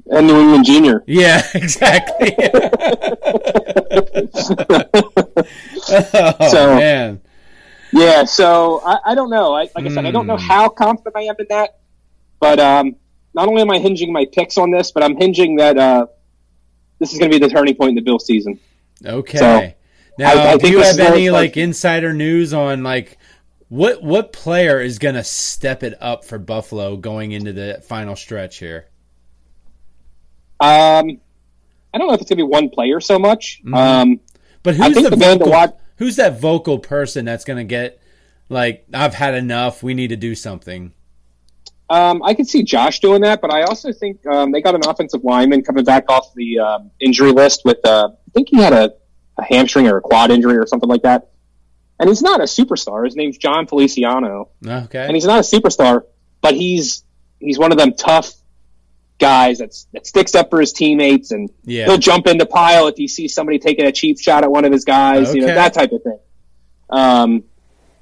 and 0.09 0.25
New 0.25 0.39
England 0.41 0.65
Junior. 0.65 1.03
Yeah. 1.05 1.43
Exactly. 1.53 2.35
oh 5.93 6.49
So- 6.49 6.75
man. 6.75 7.21
Yeah, 7.93 8.23
so 8.23 8.81
I, 8.85 8.99
I 9.07 9.15
don't 9.15 9.29
know. 9.29 9.53
I, 9.53 9.63
like 9.75 9.85
I 9.85 9.89
said, 9.89 10.05
I 10.05 10.11
don't 10.11 10.25
know 10.25 10.37
Hmm. 10.37 10.43
how 10.47 10.69
confident 10.69 11.13
I 11.13 11.23
am 11.23 11.35
in 11.39 11.45
that, 11.49 11.79
but 12.39 12.57
um, 12.57 12.95
not 13.33 13.49
only 13.49 13.61
am 13.61 13.69
I 13.69 13.79
hinging 13.79 14.13
my 14.13 14.25
picks 14.31 14.57
on 14.57 14.71
this, 14.71 14.93
but 14.93 15.03
I'm 15.03 15.17
hinging 15.17 15.57
that 15.57 15.77
uh, 15.77 16.05
this 17.01 17.11
is 17.11 17.19
going 17.19 17.29
to 17.31 17.37
be 17.39 17.45
the 17.45 17.51
turning 17.51 17.75
point 17.75 17.89
in 17.89 17.95
the 17.95 18.01
Bill 18.01 18.19
season. 18.19 18.57
Okay. 19.05 19.37
So, 19.37 19.73
now, 20.19 20.31
I- 20.31 20.51
I 20.51 20.57
do 20.57 20.69
you 20.69 20.79
have 20.81 20.99
any 20.99 21.29
like 21.29 21.49
like- 21.51 21.57
insider 21.57 22.13
news 22.13 22.53
on 22.53 22.83
like 22.83 23.17
what 23.67 24.03
what 24.03 24.31
player 24.33 24.79
is 24.79 24.99
going 24.99 25.15
to 25.15 25.23
step 25.23 25.81
it 25.83 25.97
up 26.01 26.23
for 26.23 26.37
Buffalo 26.37 26.95
going 26.97 27.31
into 27.31 27.51
the 27.53 27.83
final 27.87 28.15
stretch 28.15 28.59
here? 28.59 28.87
Um, 30.59 31.19
I 31.93 31.97
don't 31.97 32.07
know 32.07 32.13
if 32.13 32.21
it's 32.21 32.29
going 32.29 32.37
to 32.37 32.43
be 32.45 32.49
one 32.49 32.69
player 32.69 32.99
so 32.99 33.17
much. 33.17 33.61
Mm-hmm. 33.65 33.73
Um, 33.73 34.19
But 34.63 34.75
who's 34.75 34.95
the, 34.95 35.09
the 35.09 35.15
vocal? 35.15 35.49
watch- 35.49 35.73
Who's 35.97 36.15
that 36.15 36.39
vocal 36.39 36.79
person 36.79 37.25
that's 37.25 37.43
going 37.45 37.57
to 37.57 37.63
get 37.63 37.99
like 38.49 38.85
I've 38.93 39.13
had 39.13 39.33
enough. 39.35 39.81
We 39.83 39.93
need 39.93 40.09
to 40.09 40.15
do 40.15 40.35
something. 40.35 40.93
Um, 41.91 42.23
I 42.23 42.33
could 42.33 42.47
see 42.47 42.63
Josh 42.63 42.99
doing 43.01 43.21
that, 43.23 43.41
but 43.41 43.51
I 43.51 43.63
also 43.63 43.91
think 43.91 44.25
um, 44.25 44.51
they 44.51 44.61
got 44.61 44.75
an 44.75 44.81
offensive 44.87 45.25
lineman 45.25 45.61
coming 45.61 45.83
back 45.83 46.05
off 46.09 46.33
the 46.35 46.59
um, 46.59 46.91
injury 47.01 47.31
list 47.33 47.63
with, 47.65 47.85
uh, 47.85 48.09
I 48.13 48.31
think 48.33 48.47
he 48.49 48.57
had 48.57 48.71
a, 48.71 48.93
a 49.37 49.43
hamstring 49.43 49.87
or 49.87 49.97
a 49.97 50.01
quad 50.01 50.31
injury 50.31 50.55
or 50.57 50.65
something 50.65 50.87
like 50.87 51.01
that. 51.01 51.31
And 51.99 52.07
he's 52.07 52.21
not 52.21 52.39
a 52.39 52.45
superstar. 52.45 53.03
His 53.03 53.15
name's 53.17 53.37
Jon 53.37 53.67
Feliciano. 53.67 54.49
Okay. 54.65 55.03
and 55.05 55.15
he's 55.15 55.25
not 55.25 55.39
a 55.39 55.41
superstar, 55.41 56.03
but 56.39 56.53
he's 56.55 57.03
he's 57.39 57.59
one 57.59 57.71
of 57.73 57.77
them 57.77 57.93
tough 57.93 58.31
guys 59.19 59.59
that's 59.59 59.85
that 59.93 60.07
sticks 60.07 60.33
up 60.33 60.49
for 60.49 60.59
his 60.61 60.73
teammates 60.73 61.31
and 61.31 61.49
Yeah. 61.63 61.85
he'll 61.85 61.97
jump 61.99 62.25
into 62.25 62.45
pile 62.45 62.87
if 62.87 62.95
he 62.97 63.07
sees 63.07 63.33
somebody 63.35 63.59
taking 63.59 63.85
a 63.85 63.91
cheap 63.91 64.19
shot 64.19 64.43
at 64.43 64.51
one 64.51 64.65
of 64.65 64.71
his 64.71 64.83
guys, 64.85 65.35
you 65.35 65.41
know 65.41 65.47
that 65.53 65.73
type 65.73 65.91
of 65.91 66.01
thing. 66.01 66.19
Um, 66.89 67.43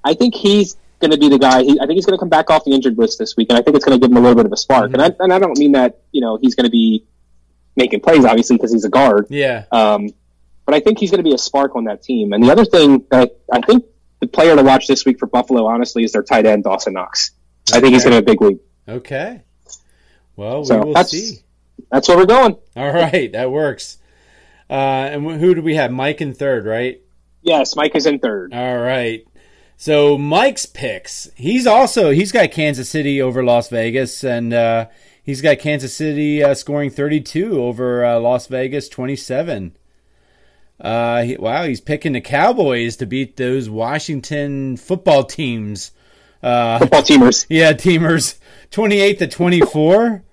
I 0.04 0.14
think 0.14 0.34
he's 0.36 0.78
going 1.00 1.12
to 1.12 1.18
be 1.18 1.30
the 1.30 1.40
guy. 1.40 1.64
He, 1.64 1.80
I 1.80 1.86
think 1.86 1.96
he's 1.96 2.06
going 2.06 2.18
to 2.18 2.20
come 2.20 2.30
back 2.30 2.50
off 2.50 2.64
the 2.66 2.72
injured 2.72 2.98
list 2.98 3.18
this 3.20 3.36
week, 3.36 3.48
and 3.50 3.58
I 3.58 3.62
think 3.62 3.76
it's 3.76 3.86
going 3.86 4.00
to 4.00 4.06
give 4.06 4.12
him 4.12 4.18
a 4.18 4.22
little 4.22 4.36
bit 4.36 4.46
of 4.46 4.52
a 4.54 4.58
spark. 4.58 4.94
And 4.94 5.02
I 5.02 5.12
and 5.20 5.34
I 5.34 5.40
don't 5.40 5.58
mean 5.58 5.72
that 5.74 6.00
you 6.12 6.22
know 6.22 6.38
he's 6.42 6.56
going 6.56 6.66
to 6.66 6.72
be 6.72 7.06
making 7.76 8.02
plays 8.02 8.26
obviously 8.26 8.58
because 8.58 8.72
he's 8.74 8.86
a 8.86 8.90
guard. 8.90 9.28
Yeah. 9.30 9.66
Um, 9.72 10.10
but 10.66 10.76
I 10.76 10.80
think 10.82 11.00
he's 11.00 11.10
going 11.12 11.24
to 11.24 11.28
be 11.28 11.34
a 11.34 11.38
spark 11.38 11.76
on 11.76 11.86
that 11.86 12.04
team. 12.04 12.34
And 12.34 12.44
the 12.44 12.52
other 12.52 12.66
thing 12.66 13.06
that 13.10 13.40
I 13.52 13.62
think 13.62 13.86
the 14.20 14.28
player 14.28 14.56
to 14.56 14.62
watch 14.64 14.86
this 14.88 15.06
week 15.06 15.18
for 15.20 15.26
Buffalo, 15.26 15.66
honestly, 15.66 16.04
is 16.04 16.12
their 16.12 16.24
tight 16.24 16.46
end 16.46 16.64
Dawson 16.66 16.94
Knox. 16.94 17.32
I 17.74 17.80
think 17.80 17.94
he's 17.94 18.04
going 18.04 18.12
to 18.12 18.16
have 18.18 18.24
a 18.24 18.26
big 18.26 18.42
week. 18.42 18.58
Okay. 18.88 19.42
Well, 20.36 20.64
So 20.66 20.78
we 20.80 20.86
will 20.86 20.94
that's- 20.94 21.12
see. 21.12 21.40
That's 21.92 22.08
where 22.08 22.18
we're 22.18 22.26
going. 22.26 22.56
All 22.76 22.92
right, 22.94 23.32
that 23.32 23.50
works. 23.52 23.98
Uh, 24.70 24.74
and 24.74 25.40
who 25.40 25.56
do 25.56 25.62
we 25.64 25.76
have? 25.76 25.92
Mike 25.92 26.22
in 26.22 26.34
third, 26.34 26.66
right? 26.66 27.02
Yes, 27.42 27.76
Mike 27.76 27.96
is 27.96 28.06
in 28.06 28.20
third. 28.20 28.54
All 28.54 28.78
right. 28.78 29.24
So 29.82 30.18
Mike's 30.18 30.66
picks. 30.66 31.30
He's 31.36 31.66
also 31.66 32.10
he's 32.10 32.34
got 32.34 32.52
Kansas 32.52 32.90
City 32.90 33.22
over 33.22 33.42
Las 33.46 33.70
Vegas, 33.70 34.26
and 34.26 34.54
uh, 34.54 34.88
he's 35.24 35.42
got 35.42 35.60
Kansas 35.60 35.96
City 35.96 36.44
uh, 36.44 36.54
scoring 36.54 36.90
32 36.90 37.64
over 37.64 38.04
uh, 38.04 38.20
Las 38.20 38.48
Vegas 38.48 38.90
27. 38.90 39.78
Uh, 40.82 41.24
he, 41.24 41.38
wow, 41.38 41.64
he's 41.64 41.80
picking 41.80 42.12
the 42.12 42.20
Cowboys 42.20 42.98
to 42.98 43.06
beat 43.06 43.38
those 43.38 43.70
Washington 43.70 44.76
football 44.76 45.24
teams. 45.24 45.92
Uh, 46.44 46.80
Football 46.80 47.04
teamers. 47.04 47.46
yeah, 47.50 47.72
teamers, 47.72 48.38
28 48.72 49.20
to 49.20 49.28
24. 49.28 50.24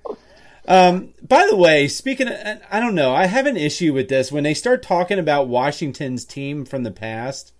Um, 0.66 1.14
by 1.22 1.46
the 1.48 1.56
way, 1.56 1.86
speaking 1.86 2.26
of, 2.26 2.34
I 2.68 2.80
don't 2.80 2.96
know, 2.96 3.14
I 3.14 3.26
have 3.26 3.46
an 3.46 3.56
issue 3.56 3.92
with 3.92 4.08
this 4.08 4.32
when 4.32 4.42
they 4.42 4.54
start 4.54 4.82
talking 4.82 5.20
about 5.20 5.46
Washington's 5.46 6.24
team 6.24 6.64
from 6.64 6.82
the 6.82 6.90
past. 6.90 7.52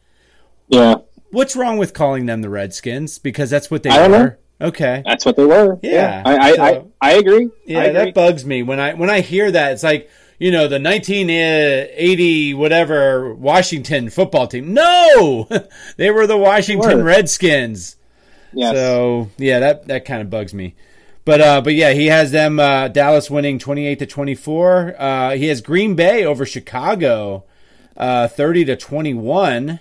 Yeah, 0.66 0.96
What's 1.30 1.56
wrong 1.56 1.76
with 1.78 1.92
calling 1.94 2.26
them 2.26 2.42
the 2.42 2.48
Redskins? 2.48 3.18
Because 3.18 3.50
that's 3.50 3.70
what 3.70 3.82
they 3.82 3.90
I 3.90 4.08
were. 4.08 4.38
Okay. 4.60 5.02
that's 5.04 5.26
what 5.26 5.36
they 5.36 5.44
were. 5.44 5.78
Yeah, 5.82 6.22
I, 6.24 6.34
I, 6.34 6.38
I, 6.48 6.72
so- 6.72 6.92
I 7.00 7.12
agree. 7.14 7.50
Yeah, 7.66 7.80
I 7.80 7.84
agree. 7.84 8.04
that 8.06 8.14
bugs 8.14 8.44
me 8.44 8.62
when 8.62 8.80
I 8.80 8.94
when 8.94 9.10
I 9.10 9.20
hear 9.20 9.50
that. 9.50 9.72
It's 9.72 9.82
like 9.82 10.08
you 10.38 10.50
know 10.50 10.68
the 10.68 10.80
1980 10.80 12.54
whatever 12.54 13.34
Washington 13.34 14.08
football 14.10 14.46
team. 14.46 14.72
No, 14.72 15.48
they 15.96 16.10
were 16.10 16.26
the 16.26 16.36
Washington 16.38 16.98
were. 16.98 17.04
Redskins. 17.04 17.96
yes. 18.52 18.74
So 18.74 19.30
yeah, 19.36 19.58
that 19.60 19.86
that 19.88 20.04
kind 20.04 20.22
of 20.22 20.30
bugs 20.30 20.54
me. 20.54 20.74
But 21.24 21.40
uh, 21.40 21.60
but 21.60 21.74
yeah, 21.74 21.92
he 21.92 22.06
has 22.06 22.30
them 22.30 22.60
uh, 22.60 22.88
Dallas 22.88 23.28
winning 23.30 23.58
28 23.58 23.98
to 23.98 24.06
24. 24.06 24.94
Uh, 24.98 25.30
he 25.32 25.46
has 25.48 25.60
Green 25.60 25.94
Bay 25.96 26.24
over 26.24 26.46
Chicago, 26.46 27.44
uh, 27.96 28.28
30 28.28 28.64
to 28.66 28.76
21. 28.76 29.80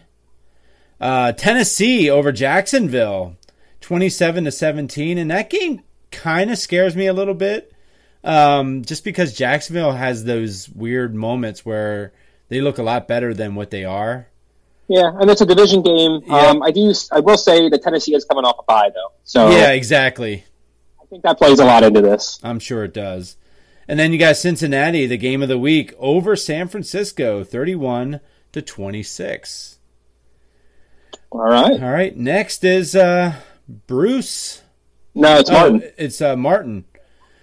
Uh, 1.05 1.31
Tennessee 1.33 2.09
over 2.09 2.31
Jacksonville, 2.31 3.35
27 3.81 4.45
to 4.45 4.51
17, 4.51 5.19
and 5.19 5.29
that 5.29 5.51
game 5.51 5.83
kind 6.09 6.49
of 6.49 6.57
scares 6.57 6.95
me 6.95 7.05
a 7.05 7.13
little 7.13 7.35
bit. 7.35 7.71
Um, 8.23 8.83
just 8.83 9.03
because 9.03 9.35
Jacksonville 9.35 9.91
has 9.91 10.23
those 10.23 10.67
weird 10.67 11.13
moments 11.13 11.63
where 11.63 12.11
they 12.49 12.59
look 12.59 12.79
a 12.79 12.83
lot 12.83 13.07
better 13.07 13.35
than 13.35 13.53
what 13.53 13.69
they 13.69 13.85
are. 13.85 14.29
yeah, 14.87 15.11
and 15.19 15.29
it's 15.29 15.41
a 15.41 15.45
division 15.45 15.83
game. 15.83 16.21
Yeah. 16.25 16.37
Um, 16.37 16.63
I 16.63 16.71
do. 16.71 16.91
I 17.11 17.19
will 17.19 17.37
say 17.37 17.69
that 17.69 17.83
Tennessee 17.83 18.15
is 18.15 18.25
coming 18.25 18.43
off 18.43 18.55
a 18.57 18.63
bye 18.63 18.89
though, 18.91 19.11
so 19.23 19.51
Yeah, 19.51 19.73
exactly. 19.73 20.43
I 20.99 21.05
think 21.05 21.21
that 21.21 21.37
plays 21.37 21.59
a 21.59 21.65
lot 21.65 21.83
into 21.83 22.01
this. 22.01 22.39
I'm 22.41 22.57
sure 22.57 22.83
it 22.83 22.95
does. 22.95 23.37
And 23.87 23.99
then 23.99 24.11
you 24.11 24.17
got 24.17 24.37
Cincinnati, 24.37 25.05
the 25.05 25.17
game 25.17 25.43
of 25.43 25.49
the 25.49 25.59
week, 25.59 25.93
over 25.99 26.35
San 26.35 26.67
Francisco, 26.67 27.43
31 27.43 28.21
to 28.53 28.61
26. 28.63 29.74
All 31.35 31.41
right. 31.49 31.83
All 31.83 31.91
right. 31.91 32.15
Next 32.15 32.63
is 32.63 32.95
uh, 32.95 33.35
Bruce. 33.87 34.61
No, 35.13 35.39
it's 35.39 35.51
Martin. 35.51 35.81
Oh, 35.83 35.89
it's 35.97 36.21
uh, 36.21 36.35
Martin. 36.37 36.85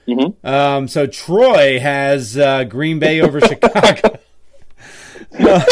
Mhm. 0.09 0.35
Um, 0.44 0.88
so 0.88 1.07
Troy 1.07 1.78
has 1.78 2.38
uh, 2.38 2.64
Green 2.64 2.98
Bay 2.98 3.20
over 3.20 3.38
Chicago. 3.46 4.18
Uh, 5.38 5.64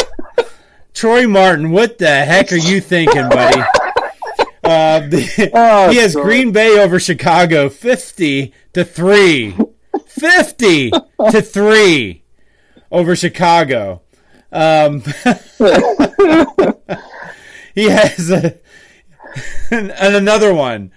Troy 0.93 1.27
Martin, 1.27 1.71
what 1.71 1.97
the 1.97 2.07
heck 2.25 2.51
are 2.51 2.57
you 2.57 2.79
thinking, 2.79 3.27
buddy? 3.29 3.59
Uh, 4.63 4.99
the- 5.09 5.49
Oh, 5.55 5.89
he 5.89 5.97
has. 5.97 6.13
Green 6.15 6.51
Bay 6.51 6.79
over 6.79 6.99
Chicago, 6.99 7.69
fifty 7.69 8.53
to 8.73 8.83
three. 8.85 9.55
Fifty 10.05 10.91
to 10.91 11.41
three 11.41 12.23
over 12.91 13.15
Chicago. 13.15 14.01
Um, 14.51 15.01
he 17.75 17.85
has 17.89 18.29
a, 18.29 18.57
and 19.71 19.91
another 20.15 20.53
one. 20.53 20.91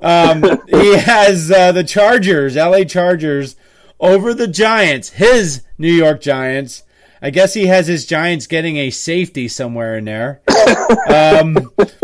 Um, 0.00 0.42
he 0.68 0.96
has 0.98 1.50
uh, 1.50 1.72
the 1.72 1.84
Chargers, 1.84 2.56
LA 2.56 2.84
Chargers, 2.84 3.56
over 4.00 4.34
the 4.34 4.48
Giants, 4.48 5.10
his 5.10 5.62
New 5.78 5.92
York 5.92 6.20
Giants. 6.20 6.82
I 7.24 7.30
guess 7.30 7.54
he 7.54 7.66
has 7.68 7.86
his 7.86 8.04
Giants 8.04 8.48
getting 8.48 8.76
a 8.78 8.90
safety 8.90 9.46
somewhere 9.46 9.96
in 9.96 10.04
there. 10.06 10.42
Um, 11.08 11.54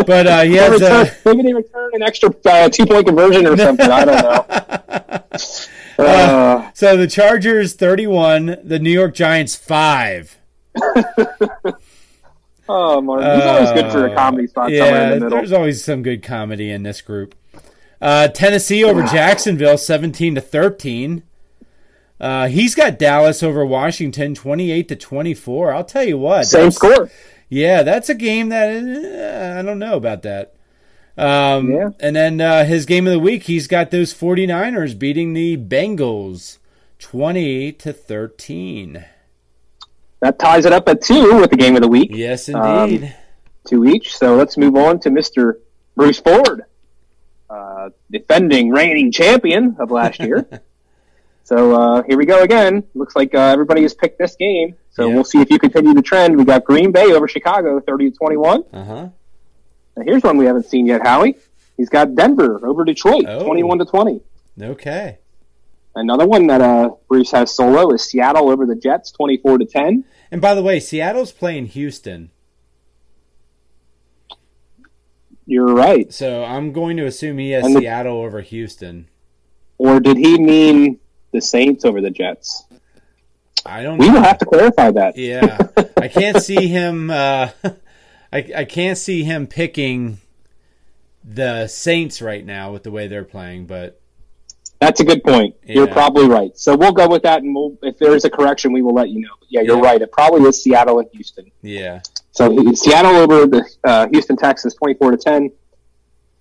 but 0.07 0.27
uh, 0.29 0.43
he 0.43 0.55
has 0.55 0.81
Return- 0.81 1.07
a. 1.07 1.13
maybe 1.25 1.43
they 1.43 1.55
return 1.55 1.91
an 1.95 2.03
extra 2.05 2.31
uh, 2.47 2.69
two 2.69 2.87
point 2.87 3.07
conversion 3.07 3.45
or 3.47 3.57
something. 3.57 3.91
I 3.91 4.05
don't 4.05 4.23
know. 4.23 5.21
Uh, 5.99 6.71
So 6.75 6.97
the 6.97 7.09
Chargers 7.09 7.75
31, 7.75 8.59
the 8.63 8.79
New 8.79 8.91
York 8.93 9.17
Giants 9.17 9.57
5. 9.57 10.39
oh, 12.69 13.01
Martin. 13.01 13.35
He's 13.37 13.45
always 13.47 13.73
good 13.73 13.93
for 13.93 14.07
a 14.07 14.15
comedy 14.15 14.47
spot 14.47 14.71
somewhere 14.71 14.87
in 14.89 14.95
Uh, 14.95 14.97
Yeah, 14.99 15.09
the 15.11 15.15
middle. 15.21 15.31
there's 15.31 15.53
always 15.53 15.85
some 15.85 16.03
good 16.03 16.23
comedy 16.23 16.71
in 16.71 16.83
this 16.83 17.01
group. 17.01 17.35
Uh, 18.01 18.29
Tennessee 18.29 18.85
over 18.85 19.03
Jacksonville 19.03 19.77
17 19.79 20.37
to 20.37 20.41
13. 20.41 21.23
Uh, 22.21 22.49
he's 22.49 22.75
got 22.75 22.99
Dallas 22.99 23.43
over 23.43 23.65
Washington 23.65 24.35
28 24.35 24.89
to 24.89 24.97
24. 24.97 25.73
I'll 25.75 25.85
tell 25.85 26.05
you 26.05 26.19
what. 26.19 26.47
Same 26.47 26.71
score. 26.71 27.11
Yeah, 27.49 27.83
that's 27.83 28.09
a 28.09 28.15
game 28.15 28.49
that 28.51 28.69
uh, 28.71 29.59
I 29.59 29.63
don't 29.63 29.79
know 29.79 29.97
about 29.97 30.23
that. 30.23 30.55
Um, 31.17 31.71
Yeah. 31.73 31.91
And 31.99 32.15
then 32.15 32.41
uh, 32.41 32.65
his 32.65 32.87
game 32.87 33.07
of 33.07 33.13
the 33.13 33.19
week, 33.19 33.45
he's 33.45 33.67
got 33.67 33.91
those 33.91 34.13
49ers 34.15 34.97
beating 34.99 35.33
the 35.33 35.57
Bengals 35.57 36.59
20 36.99 37.73
to 37.73 37.93
13. 37.93 39.05
That 40.21 40.39
ties 40.39 40.65
it 40.65 40.73
up 40.73 40.89
at 40.89 41.03
two 41.03 41.37
with 41.41 41.51
the 41.51 41.57
game 41.57 41.77
of 41.77 41.83
the 41.83 41.89
week. 41.89 42.11
Yes, 42.13 42.49
Um, 42.49 42.91
indeed. 42.91 43.15
two 43.67 43.85
each. 43.85 44.17
So 44.17 44.35
let's 44.37 44.57
move 44.57 44.75
on 44.77 44.99
to 45.01 45.11
Mr. 45.11 45.55
Bruce 45.97 46.19
Ford, 46.19 46.63
uh, 47.49 47.91
defending 48.11 48.71
reigning 48.71 49.13
champion 49.13 49.77
of 49.79 49.91
last 49.91 50.19
year. 50.21 50.47
so 51.45 51.75
uh, 51.81 52.03
here 52.03 52.17
we 52.19 52.27
go 52.27 52.43
again. 52.43 52.83
Looks 52.95 53.15
like 53.15 53.35
uh, 53.35 53.39
everybody 53.39 53.83
has 53.83 53.95
picked 53.95 54.19
this 54.19 54.35
game. 54.37 54.75
So 54.91 55.07
Yeah. 55.09 55.15
we'll 55.15 55.25
see 55.25 55.41
if 55.41 55.51
you 55.51 55.59
continue 55.61 55.95
the 55.95 56.03
trend. 56.03 56.37
We 56.37 56.45
got 56.45 56.65
Green 56.65 56.91
Bay 56.91 57.13
over 57.13 57.29
Chicago, 57.29 57.79
thirty 57.81 58.11
to 58.11 58.17
twenty-one. 58.17 58.65
uh 58.73 58.85
huh. 58.85 59.09
Now 59.97 60.03
here's 60.05 60.23
one 60.25 60.37
we 60.37 60.47
haven't 60.47 60.67
seen 60.67 60.87
yet, 60.87 61.07
Howie. 61.07 61.37
He's 61.77 61.89
got 61.89 62.15
Denver 62.17 62.67
over 62.67 62.85
Detroit, 62.85 63.25
Oh. 63.29 63.45
twenty-one 63.45 63.79
to 63.79 63.85
twenty. 63.85 64.21
Okay. 64.61 65.19
Another 65.95 66.27
one 66.27 66.47
that 66.47 66.61
uh, 66.61 66.91
Bruce 67.09 67.31
has 67.33 67.55
solo 67.55 67.93
is 67.93 68.05
Seattle 68.05 68.51
over 68.51 68.67
the 68.67 68.77
Jets, 68.77 69.11
twenty-four 69.11 69.59
to 69.59 69.65
ten. 69.65 70.05
And 70.31 70.41
by 70.41 70.55
the 70.55 70.63
way, 70.63 70.79
Seattle's 70.81 71.33
playing 71.33 71.67
Houston. 71.67 72.31
You're 75.47 75.75
right. 75.75 76.13
So 76.13 76.45
I'm 76.45 76.73
going 76.73 76.97
to 76.99 77.07
assume 77.07 77.39
he 77.39 77.51
has 77.53 77.65
the- 77.65 77.81
Seattle 77.81 78.19
over 78.21 78.41
Houston. 78.43 79.09
Or 79.79 80.01
did 80.01 80.17
he 80.17 80.39
mean 80.39 80.99
the 81.33 81.41
Saints 81.41 81.85
over 81.85 82.01
the 82.01 82.11
Jets? 82.11 82.65
I 83.65 83.83
don't 83.83 83.99
We 83.99 84.09
know. 84.09 84.15
will 84.15 84.23
have 84.23 84.39
to 84.39 84.45
clarify 84.47 84.91
that. 84.93 85.17
Yeah. 85.17 85.59
I 85.97 86.09
can't 86.09 86.43
see 86.43 86.67
him 86.69 87.11
uh 87.11 87.51
I 88.33 88.45
I 88.57 88.65
can't 88.65 88.99
see 88.99 89.23
him 89.25 89.47
picking 89.47 90.19
the 91.25 91.67
Saints 91.69 92.21
right 92.23 92.45
now 92.45 92.73
with 92.73 92.83
the 92.83 92.91
way 92.91 93.07
they're 93.09 93.25
playing, 93.25 93.67
but 93.67 93.98
That's 94.81 95.01
a 95.01 95.05
good 95.05 95.25
point. 95.25 95.57
You're 95.65 95.89
probably 95.89 96.29
right. 96.29 96.57
So 96.57 96.77
we'll 96.77 96.93
go 96.93 97.09
with 97.09 97.23
that, 97.25 97.43
and 97.43 97.53
we'll, 97.55 97.77
if 97.83 97.99
there 97.99 98.15
is 98.15 98.25
a 98.25 98.31
correction, 98.31 98.73
we 98.73 98.81
will 98.83 98.95
let 98.95 99.09
you 99.09 99.21
know. 99.21 99.31
But 99.41 99.49
yeah, 99.51 99.61
you're 99.63 99.77
Yeah. 99.77 99.83
right. 99.91 100.01
It 100.01 100.13
probably 100.13 100.43
is 100.49 100.63
Seattle 100.63 101.01
and 101.01 101.09
Houston. 101.13 101.51
yeah. 101.63 102.01
So 102.31 102.73
Seattle 102.75 103.17
over 103.17 103.47
the 103.49 103.69
uh, 103.83 104.07
Houston 104.13 104.37
Texans, 104.37 104.75
24 104.75 105.11
to 105.13 105.17
10. 105.17 105.51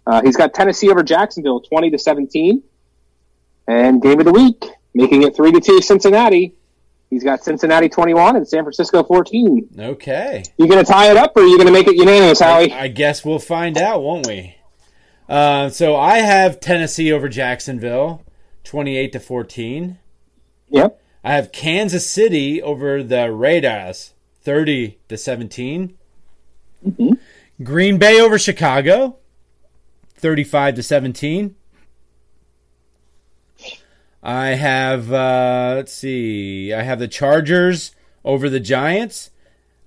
Uh, 0.06 0.22
he's 0.24 0.38
got 0.38 0.54
Tennessee 0.54 0.92
over 0.92 1.02
Jacksonville, 1.02 1.60
20 1.62 1.90
to 1.90 1.98
17. 1.98 2.62
And 3.68 4.02
game 4.02 4.20
of 4.20 4.26
the 4.26 4.32
week, 4.32 4.64
making 4.94 5.24
it 5.24 5.36
3 5.36 5.52
to 5.54 5.60
2 5.60 5.82
Cincinnati. 5.82 6.54
He's 7.10 7.24
got 7.24 7.44
Cincinnati 7.44 7.90
21 7.90 8.36
and 8.36 8.48
San 8.48 8.64
Francisco 8.64 9.02
14. 9.04 9.70
Okay. 9.80 10.44
You 10.58 10.68
going 10.68 10.84
to 10.86 10.90
tie 10.90 11.10
it 11.10 11.18
up, 11.18 11.36
or 11.36 11.42
are 11.42 11.48
you 11.48 11.58
going 11.58 11.68
to 11.68 11.74
make 11.74 11.88
it 11.88 11.96
unanimous, 11.96 12.40
Howie? 12.42 12.72
I 12.72 12.90
guess 12.90 13.26
we'll 13.26 13.40
find 13.40 13.78
out, 13.78 14.04
won't 14.04 14.28
we? 14.28 14.56
Uh, 15.28 15.70
so 15.70 15.96
I 15.96 16.20
have 16.20 16.60
Tennessee 16.60 17.12
over 17.12 17.28
Jacksonville, 17.28 18.24
28 18.68 19.14
to 19.14 19.20
14. 19.20 19.98
Yep. 20.70 21.02
I 21.24 21.34
have 21.34 21.54
Kansas 21.54 22.10
City 22.10 22.62
over 22.62 23.02
the 23.02 23.32
Raiders, 23.32 24.14
30 24.42 25.00
to 25.08 25.18
17. 25.18 25.98
Mhm. 26.86 27.18
Green 27.64 27.98
Bay 27.98 28.20
over 28.20 28.38
Chicago, 28.38 29.16
35 30.16 30.76
to 30.76 30.84
17. 30.84 31.56
I 34.22 34.48
have 34.50 35.14
uh, 35.14 35.74
let's 35.78 35.94
see. 35.94 36.74
I 36.74 36.82
have 36.82 37.00
the 37.00 37.08
Chargers 37.08 37.96
over 38.26 38.50
the 38.50 38.60
Giants. 38.60 39.32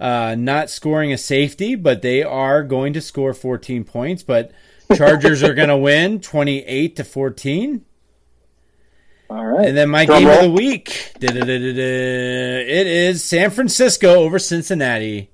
Uh, 0.01 0.35
not 0.39 0.71
scoring 0.71 1.13
a 1.13 1.19
safety, 1.19 1.75
but 1.75 2.01
they 2.01 2.23
are 2.23 2.63
going 2.63 2.95
to 2.95 3.03
score 3.03 3.35
14 3.35 3.85
points. 3.85 4.23
But 4.23 4.51
Chargers 4.97 5.43
are 5.43 5.53
going 5.53 5.69
to 5.77 5.77
win 5.77 6.21
28 6.21 6.97
to 6.97 7.05
14. 7.05 7.85
All 9.31 9.47
right. 9.47 9.67
And 9.69 9.77
then 9.77 9.89
my 9.91 10.07
Drum 10.07 10.25
game 10.25 10.29
of 10.31 10.43
the 10.43 10.51
week. 10.51 11.13
Da-da-da-da-da. 11.21 11.81
It 11.81 12.87
is 12.87 13.23
San 13.23 13.51
Francisco 13.51 14.15
over 14.17 14.39
Cincinnati, 14.41 15.31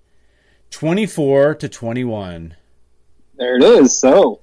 24 0.70 1.54
to 1.56 1.68
21. 1.68 2.54
There 3.38 3.56
it 3.56 3.62
is. 3.62 3.98
So, 3.98 4.40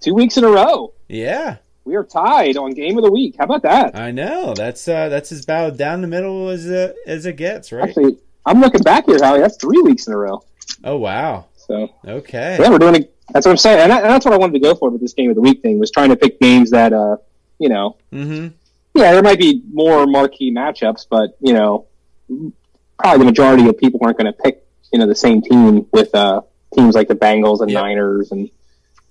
two 0.00 0.14
weeks 0.14 0.36
in 0.36 0.44
a 0.44 0.48
row. 0.50 0.94
Yeah, 1.08 1.56
We 1.84 1.94
are 1.96 2.04
tied 2.04 2.56
on 2.56 2.72
game 2.72 2.96
of 2.98 3.04
the 3.04 3.10
week. 3.12 3.36
How 3.38 3.44
about 3.44 3.62
that? 3.62 3.96
I 3.96 4.10
know. 4.12 4.54
That's 4.54 4.86
uh, 4.88 5.08
that's 5.08 5.30
as 5.30 5.44
about 5.44 5.76
down 5.76 6.00
the 6.00 6.08
middle 6.08 6.48
as 6.48 6.66
uh, 6.66 6.92
as 7.06 7.26
it 7.26 7.36
gets, 7.36 7.70
right? 7.70 7.88
Actually, 7.88 8.18
I'm 8.46 8.60
looking 8.60 8.82
back 8.82 9.04
here, 9.06 9.18
Howie. 9.22 9.40
That's 9.40 9.56
three 9.58 9.80
weeks 9.82 10.06
in 10.06 10.14
a 10.14 10.16
row. 10.16 10.42
Oh 10.84 10.96
wow. 10.96 11.46
So 11.56 11.90
Okay. 12.06 12.56
yeah, 12.58 12.70
we're 12.70 12.78
doing. 12.78 12.96
A, 12.96 13.08
that's 13.32 13.44
what 13.46 13.52
I'm 13.52 13.56
saying, 13.58 13.80
and, 13.80 13.90
that- 13.92 14.02
and 14.04 14.10
that's 14.10 14.24
what 14.24 14.32
I 14.34 14.38
wanted 14.38 14.54
to 14.54 14.60
go 14.60 14.74
for 14.74 14.90
with 14.90 15.00
this 15.00 15.12
game 15.12 15.28
of 15.30 15.36
the 15.36 15.42
week 15.42 15.60
thing 15.62 15.78
was 15.78 15.90
trying 15.90 16.08
to 16.10 16.16
pick 16.16 16.40
games 16.40 16.70
that, 16.70 16.92
uh, 16.92 17.16
you 17.58 17.68
know, 17.68 17.96
Mm-hmm. 18.12 18.48
Yeah, 18.94 19.12
there 19.12 19.22
might 19.22 19.38
be 19.38 19.62
more 19.72 20.06
marquee 20.06 20.52
matchups, 20.52 21.06
but 21.10 21.36
you 21.40 21.52
know, 21.52 21.86
probably 22.98 23.18
the 23.18 23.24
majority 23.24 23.68
of 23.68 23.78
people 23.78 24.00
aren't 24.02 24.18
going 24.18 24.32
to 24.32 24.38
pick 24.38 24.64
you 24.92 24.98
know 24.98 25.06
the 25.06 25.14
same 25.14 25.42
team 25.42 25.86
with 25.92 26.14
uh, 26.14 26.42
teams 26.74 26.94
like 26.94 27.08
the 27.08 27.14
Bengals 27.14 27.60
and 27.60 27.70
Yep. 27.70 27.82
Niners 27.82 28.32
and. 28.32 28.50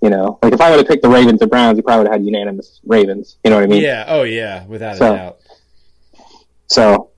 You 0.03 0.09
know, 0.09 0.39
like 0.41 0.51
if 0.51 0.59
I 0.59 0.71
would 0.71 0.79
have 0.79 0.87
picked 0.87 1.03
the 1.03 1.09
Ravens 1.09 1.43
or 1.43 1.45
Browns, 1.45 1.77
you 1.77 1.83
probably 1.83 2.05
would 2.05 2.07
have 2.11 2.21
had 2.21 2.25
unanimous 2.25 2.79
Ravens. 2.83 3.37
You 3.43 3.51
know 3.51 3.57
what 3.57 3.65
I 3.65 3.67
mean? 3.67 3.83
Yeah. 3.83 4.05
Oh 4.07 4.23
yeah. 4.23 4.65
Without 4.65 4.97
So- 4.97 5.13
a 5.13 5.15
doubt. 5.15 5.37
So 6.65 7.11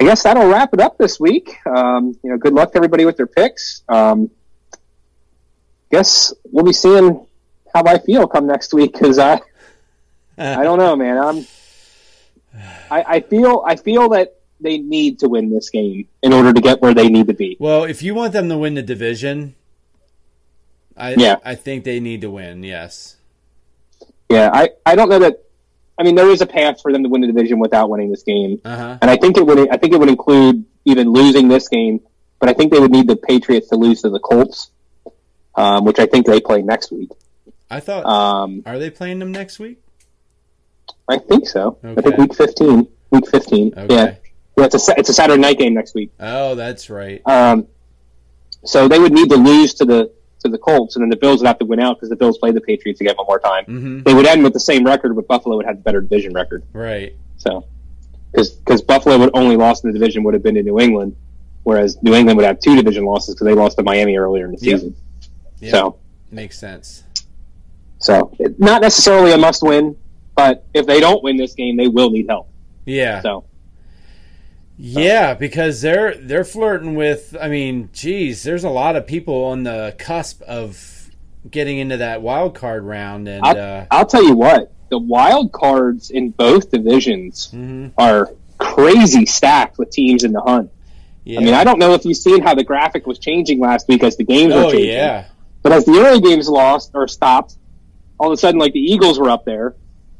I 0.00 0.04
guess 0.04 0.22
that'll 0.22 0.46
wrap 0.46 0.72
it 0.72 0.78
up 0.80 0.98
this 0.98 1.18
week. 1.18 1.56
Um, 1.66 2.16
you 2.22 2.30
know, 2.30 2.36
good 2.38 2.52
luck 2.54 2.70
to 2.70 2.76
everybody 2.76 3.04
with 3.06 3.16
their 3.16 3.26
picks. 3.26 3.82
Um, 3.88 4.30
guess 5.90 6.32
we'll 6.44 6.64
be 6.64 6.72
seeing 6.72 7.26
how 7.74 7.84
I 7.84 7.98
feel 7.98 8.28
come 8.28 8.46
next 8.46 8.72
week 8.72 8.92
because 8.92 9.18
I 9.18 9.40
I 10.38 10.62
don't 10.62 10.78
know, 10.78 10.94
man. 10.94 11.18
I'm 11.18 11.44
I, 12.90 13.04
I 13.06 13.20
feel 13.20 13.62
I 13.66 13.76
feel 13.76 14.08
that 14.10 14.36
they 14.60 14.78
need 14.78 15.20
to 15.20 15.28
win 15.28 15.50
this 15.50 15.70
game 15.70 16.06
in 16.22 16.32
order 16.32 16.52
to 16.52 16.60
get 16.60 16.82
where 16.82 16.94
they 16.94 17.08
need 17.08 17.28
to 17.28 17.34
be. 17.34 17.56
Well, 17.58 17.84
if 17.84 18.02
you 18.02 18.14
want 18.14 18.32
them 18.32 18.48
to 18.48 18.58
win 18.58 18.74
the 18.74 18.82
division, 18.82 19.54
I 20.96 21.14
Yeah. 21.14 21.36
I 21.44 21.54
think 21.54 21.84
they 21.84 22.00
need 22.00 22.20
to 22.22 22.30
win. 22.30 22.62
Yes. 22.62 23.16
Yeah, 24.28 24.50
I, 24.52 24.70
I 24.86 24.94
don't 24.94 25.08
know 25.08 25.18
that. 25.20 25.44
I 25.98 26.02
mean, 26.02 26.14
there 26.14 26.30
is 26.30 26.40
a 26.40 26.46
path 26.46 26.80
for 26.80 26.92
them 26.92 27.02
to 27.02 27.08
win 27.08 27.20
the 27.20 27.26
division 27.26 27.58
without 27.58 27.90
winning 27.90 28.10
this 28.10 28.22
game. 28.22 28.60
Uh 28.64 28.76
huh. 28.76 28.98
And 29.02 29.10
I 29.10 29.16
think 29.16 29.36
it 29.36 29.46
would 29.46 29.70
I 29.70 29.76
think 29.76 29.92
it 29.92 29.98
would 29.98 30.08
include 30.08 30.64
even 30.84 31.10
losing 31.10 31.48
this 31.48 31.68
game, 31.68 32.00
but 32.38 32.48
I 32.48 32.52
think 32.52 32.72
they 32.72 32.78
would 32.78 32.90
need 32.90 33.06
the 33.06 33.16
Patriots 33.16 33.68
to 33.68 33.76
lose 33.76 34.02
to 34.02 34.10
the 34.10 34.20
Colts, 34.20 34.70
um, 35.54 35.84
which 35.84 35.98
I 35.98 36.06
think 36.06 36.26
they 36.26 36.40
play 36.40 36.62
next 36.62 36.90
week. 36.90 37.10
I 37.70 37.80
thought. 37.80 38.04
Um, 38.06 38.62
are 38.66 38.78
they 38.78 38.90
playing 38.90 39.18
them 39.18 39.32
next 39.32 39.58
week? 39.58 39.78
I 41.10 41.18
think 41.18 41.46
so. 41.48 41.76
I 41.82 42.00
think 42.00 42.16
week 42.16 42.34
fifteen. 42.34 42.88
week 43.10 43.28
15. 43.28 43.74
Okay. 43.76 43.94
Yeah, 43.94 44.14
yeah. 44.56 44.64
It's 44.64 44.88
a 44.88 44.94
it's 44.96 45.08
a 45.08 45.12
Saturday 45.14 45.40
night 45.40 45.58
game 45.58 45.74
next 45.74 45.94
week. 45.94 46.10
Oh, 46.20 46.54
that's 46.54 46.88
right. 46.88 47.20
Um, 47.26 47.66
so 48.64 48.86
they 48.88 48.98
would 48.98 49.12
need 49.12 49.28
to 49.30 49.36
lose 49.36 49.74
to 49.74 49.84
the 49.84 50.12
to 50.44 50.48
the 50.48 50.56
Colts, 50.58 50.96
and 50.96 51.02
then 51.02 51.10
the 51.10 51.16
Bills 51.16 51.40
would 51.40 51.46
have 51.48 51.58
to 51.58 51.64
win 51.64 51.80
out 51.80 51.96
because 51.96 52.08
the 52.08 52.16
Bills 52.16 52.38
play 52.38 52.50
the 52.52 52.60
Patriots 52.60 53.00
again 53.00 53.14
one 53.16 53.26
more 53.26 53.40
time. 53.40 53.64
hmm 53.64 54.02
They 54.04 54.14
would 54.14 54.26
end 54.26 54.42
with 54.44 54.52
the 54.54 54.60
same 54.60 54.84
record, 54.84 55.14
but 55.16 55.26
Buffalo 55.28 55.56
would 55.56 55.66
have 55.66 55.76
the 55.76 55.82
better 55.82 56.00
division 56.00 56.32
record. 56.32 56.62
Right. 56.72 57.14
So, 57.38 57.64
because 58.32 58.80
Buffalo 58.82 59.18
would 59.18 59.30
only 59.34 59.56
lost 59.56 59.84
in 59.84 59.92
the 59.92 59.98
division 59.98 60.22
would 60.24 60.34
have 60.34 60.42
been 60.42 60.54
to 60.54 60.62
New 60.62 60.78
England, 60.78 61.16
whereas 61.64 62.00
New 62.02 62.14
England 62.14 62.36
would 62.38 62.46
have 62.46 62.60
two 62.60 62.76
division 62.76 63.04
losses 63.04 63.34
because 63.34 63.46
they 63.46 63.54
lost 63.54 63.76
to 63.78 63.82
Miami 63.82 64.16
earlier 64.16 64.44
in 64.46 64.52
the 64.52 64.58
Yep. 64.64 64.78
season. 64.80 64.96
Yep. 65.60 65.70
So, 65.72 65.96
Makes 66.30 66.58
sense. 66.58 67.02
so 67.98 68.34
it, 68.38 68.58
not 68.60 68.80
necessarily 68.82 69.32
a 69.32 69.38
must 69.38 69.62
win, 69.62 69.96
but 70.40 70.64
if 70.72 70.86
they 70.86 71.00
don't 71.00 71.22
win 71.22 71.36
this 71.36 71.54
game, 71.54 71.76
they 71.76 71.86
will 71.86 72.08
need 72.08 72.26
help. 72.26 72.48
Yeah. 72.86 73.20
So, 73.20 73.44
Yeah, 74.78 75.34
because 75.34 75.82
they're 75.82 76.14
they're 76.14 76.44
flirting 76.44 76.94
with. 76.94 77.36
I 77.38 77.48
mean, 77.48 77.90
geez, 77.92 78.42
there's 78.42 78.64
a 78.64 78.70
lot 78.70 78.96
of 78.96 79.06
people 79.06 79.44
on 79.44 79.64
the 79.64 79.94
cusp 79.98 80.40
of 80.42 81.10
getting 81.50 81.76
into 81.76 81.98
that 81.98 82.22
wild 82.22 82.54
card 82.54 82.84
round, 82.84 83.28
and 83.28 83.44
I'll, 83.44 83.58
uh, 83.58 83.86
I'll 83.90 84.06
tell 84.06 84.24
you 84.24 84.34
what, 84.34 84.72
the 84.88 84.98
wild 84.98 85.52
cards 85.52 86.10
in 86.10 86.30
both 86.30 86.70
divisions 86.70 87.50
mhm. 87.52 87.92
are 87.98 88.32
crazy 88.56 89.26
stacked 89.26 89.76
with 89.76 89.90
teams 89.90 90.24
in 90.24 90.32
the 90.32 90.40
hunt. 90.40 90.70
yeah. 91.24 91.40
I 91.40 91.44
mean, 91.44 91.54
I 91.54 91.64
don't 91.64 91.78
know 91.78 91.92
if 91.92 92.06
you've 92.06 92.16
seen 92.16 92.40
how 92.40 92.54
the 92.54 92.64
graphic 92.64 93.06
was 93.06 93.18
changing 93.18 93.60
last 93.60 93.88
week 93.88 94.02
as 94.02 94.16
the 94.16 94.24
games 94.24 94.54
were 94.54 94.60
oh 94.60 94.70
changing. 94.70 94.92
yeah, 94.92 95.26
But 95.62 95.72
as 95.72 95.84
the 95.84 95.98
early 96.00 96.22
games 96.22 96.48
lost 96.48 96.92
or 96.94 97.06
stopped, 97.08 97.56
all 98.18 98.28
of 98.28 98.32
a 98.32 98.36
sudden, 98.38 98.58
like 98.58 98.72
the 98.72 98.80
Eagles 98.80 99.18
were 99.18 99.28
up 99.28 99.44
there 99.44 99.74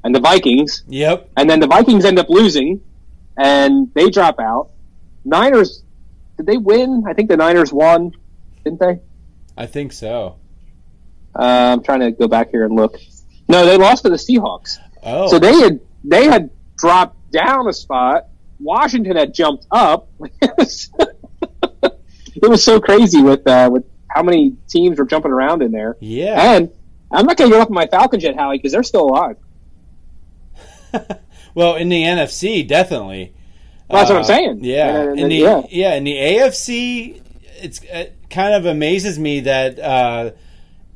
and 0.05 0.15
the 0.15 0.21
Vikings, 0.21 0.83
yep, 0.89 1.29
and 1.37 1.49
then 1.49 1.61
the 1.61 1.67
Vikings 1.67 2.05
end 2.05 2.19
up 2.19 2.29
losing 2.29 2.81
and 3.37 3.93
they 3.95 4.11
drop 4.11 4.39
out. 4.39 4.71
Niners, 5.25 5.83
did 6.37 6.47
they 6.47 6.57
win? 6.57 7.05
I 7.07 7.13
think 7.15 7.29
the 7.29 7.37
Niners 7.37 7.73
won, 7.73 8.13
didn't 8.65 8.81
they? 8.81 9.01
I 9.57 9.67
think 9.67 9.93
so. 9.93 10.37
Uh, 11.35 11.43
I'm 11.73 11.83
trying 11.83 12.01
to 12.01 12.11
go 12.11 12.29
back 12.29 12.51
here 12.51 12.65
and 12.65 12.75
look. 12.75 12.97
No, 13.49 13.67
they 13.67 13.77
lost 13.77 14.03
to 14.05 14.11
the 14.11 14.17
Seahawks. 14.17 14.79
Oh, 15.03 15.29
So 15.29 15.39
they 15.39 15.53
had 15.55 15.81
they 16.05 16.25
had 16.25 16.51
dropped 16.79 17.31
down 17.31 17.69
a 17.69 17.73
spot. 17.73 18.29
Washington 18.59 19.17
had 19.17 19.33
jumped 19.33 19.67
up. 19.71 20.09
it, 20.43 20.53
was, 20.59 20.91
it 21.83 22.49
was 22.49 22.63
so 22.65 22.81
crazy 22.81 23.23
with 23.23 23.47
uh, 23.47 23.71
with 23.73 23.85
how 24.09 24.23
many 24.23 24.57
teams 24.69 24.99
were 24.99 25.07
jumping 25.07 25.31
around 25.33 25.63
in 25.63 25.71
there. 25.73 25.97
yeah. 26.01 26.55
And 26.57 26.71
I'm 27.13 27.27
not 27.27 27.37
going 27.37 27.51
to 27.51 27.57
get 27.57 27.63
off 27.63 27.71
my 27.71 27.87
Falcons 27.87 28.23
yet, 28.23 28.37
Howie, 28.37 28.57
because 28.59 28.73
they're 28.73 28.83
still 28.83 29.07
alive. 29.07 29.37
well, 31.55 31.77
in 31.77 31.89
the 31.89 32.03
NFC, 32.03 32.67
definitely. 32.67 33.33
Well, 33.89 33.99
that's 34.01 34.11
what 34.11 34.17
I'm 34.17 34.23
Uh, 34.23 34.27
saying. 34.27 34.65
Yeah, 34.65 35.03
And- 35.11 35.19
in 35.21 35.29
the 35.29 35.37
yeah. 35.37 35.63
yeah. 35.71 35.95
in 35.95 36.05
the 36.05 36.15
AFC, 36.15 37.23
it's 37.61 37.81
it 37.85 38.17
kind 38.31 38.55
of 38.55 38.67
amazes 38.67 39.19
me 39.19 39.41
that 39.41 39.79
uh, 39.79 40.31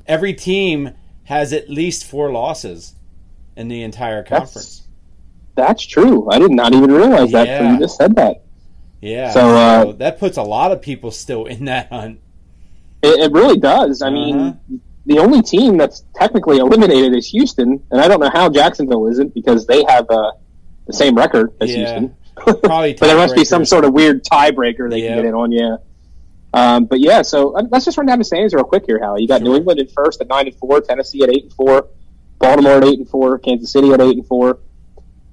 every 0.07 0.35
team 0.35 0.91
has 1.25 1.53
at 1.53 1.69
least 1.69 2.05
four 2.05 2.31
losses 2.31 2.95
in 3.57 3.69
the 3.69 3.83
entire 3.83 4.23
conference. 4.23 4.83
That's 5.57 5.85
true. 5.87 6.29
I 6.31 6.39
did 6.39 6.51
not 6.51 6.75
even 6.75 6.91
realize 6.91 7.31
that. 7.33 7.47
Yeah. 7.47 7.73
You 7.73 7.79
just 7.79 7.97
said 7.97 8.17
that. 8.17 8.43
yeah, 9.01 9.31
So, 9.31 9.41
uh, 9.57 9.93
that 9.93 10.19
puts 10.19 10.37
a 10.37 10.43
lot 10.43 10.73
of 10.73 10.83
people 10.83 11.11
still 11.13 11.47
in 11.47 11.67
that 11.67 11.89
hunt. 11.91 12.21
It, 13.03 13.21
it 13.21 13.33
really 13.33 13.59
does. 13.59 14.03
I 14.03 14.07
Uh-huh. 14.09 14.15
mean, 14.15 14.59
the 15.07 15.19
only 15.19 15.43
team 15.43 15.77
that's 15.77 16.05
technically 16.15 16.59
eliminated 16.59 17.15
is 17.15 17.27
Houston, 17.29 17.83
and 17.91 18.01
I 18.01 18.09
don't 18.09 18.21
know 18.21 18.31
how 18.33 18.49
Jacksonville 18.49 19.07
isn't 19.09 19.35
because 19.35 19.67
they 19.67 19.85
have 19.89 20.09
uh, 20.11 20.33
the 20.87 20.93
same 20.93 21.15
record 21.15 21.53
as 21.61 21.71
Yeah. 21.71 21.77
Houston. 21.99 22.17
Probably, 22.63 22.95
but 22.99 23.07
there 23.07 23.17
must 23.17 23.35
be 23.35 23.45
some 23.45 23.65
sort 23.65 23.85
of 23.85 23.93
weird 23.93 24.25
tiebreaker 24.25 24.89
they 24.91 25.03
Yeah. 25.03 25.09
can 25.15 25.19
get 25.19 25.25
in 25.27 25.35
on. 25.35 25.53
Yeah. 25.53 25.77
Um, 26.53 26.85
but 26.87 27.01
yeah, 27.01 27.23
so 27.23 27.57
uh, 27.57 27.63
let's 27.71 27.85
just 27.85 27.97
run 27.99 28.07
down 28.07 28.19
the 28.19 28.25
standings 28.25 28.55
real 28.55 28.65
quick 28.65 28.85
here, 28.87 28.99
Hal. 29.01 29.19
You 29.19 29.27
got 29.29 29.41
Sure. 29.41 29.49
New 29.51 29.57
England 29.57 29.81
at 29.81 29.91
first 29.91 30.21
at 30.21 30.29
nine 30.29 30.47
and 30.47 30.57
four, 30.57 30.81
Tennessee 30.81 31.23
at 31.23 31.29
eight 31.31 31.43
and 31.45 31.53
four, 31.53 31.89
Baltimore 32.39 32.73
at 32.79 32.85
eight 32.85 32.99
and 32.99 33.09
four, 33.09 33.39
Kansas 33.39 33.73
City 33.73 33.91
at 33.93 34.01
eight 34.01 34.17
and 34.17 34.27
four, 34.27 34.59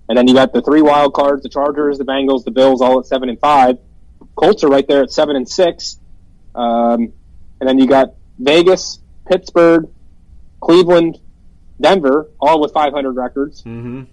and 0.10 0.18
then 0.18 0.28
you 0.28 0.34
got 0.34 0.52
the 0.52 0.62
three 0.62 0.82
wild 0.82 1.14
cards: 1.14 1.44
the 1.44 1.50
Chargers, 1.50 1.98
the 2.00 2.06
Bengals, 2.06 2.44
the 2.44 2.52
Bills, 2.52 2.82
all 2.82 3.00
at 3.00 3.06
seven 3.06 3.30
and 3.30 3.40
five. 3.40 3.78
Colts 4.36 4.64
are 4.64 4.70
right 4.70 4.88
there 4.88 5.04
at 5.04 5.12
seven 5.12 5.36
and 5.36 5.48
six, 5.48 5.98
um, 6.56 7.14
and 7.60 7.68
then 7.70 7.78
you 7.78 7.86
got 7.88 8.14
Vegas, 8.40 9.00
Pittsburgh, 9.32 9.88
Cleveland, 10.60 11.20
Denver, 11.80 12.28
all 12.40 12.60
with 12.60 12.74
500 12.74 13.12
records. 13.14 13.64
Mhm. 13.64 14.06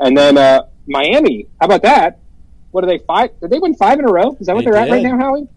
And 0.00 0.16
then 0.18 0.36
uh, 0.36 0.62
Miami. 0.86 1.46
How 1.60 1.66
about 1.66 1.82
that? 1.82 2.18
What 2.72 2.82
are 2.84 2.88
they 2.88 2.98
five? 2.98 3.30
Did 3.40 3.50
they 3.50 3.58
win 3.60 3.74
five 3.74 3.98
in 4.00 4.04
a 4.04 4.12
row? 4.12 4.36
Is 4.40 4.48
that 4.48 4.56
what 4.56 4.64
They 4.64 4.70
are 4.72 4.76
at 4.76 4.90
right 4.90 5.02
now, 5.02 5.16
Howie? 5.16 5.48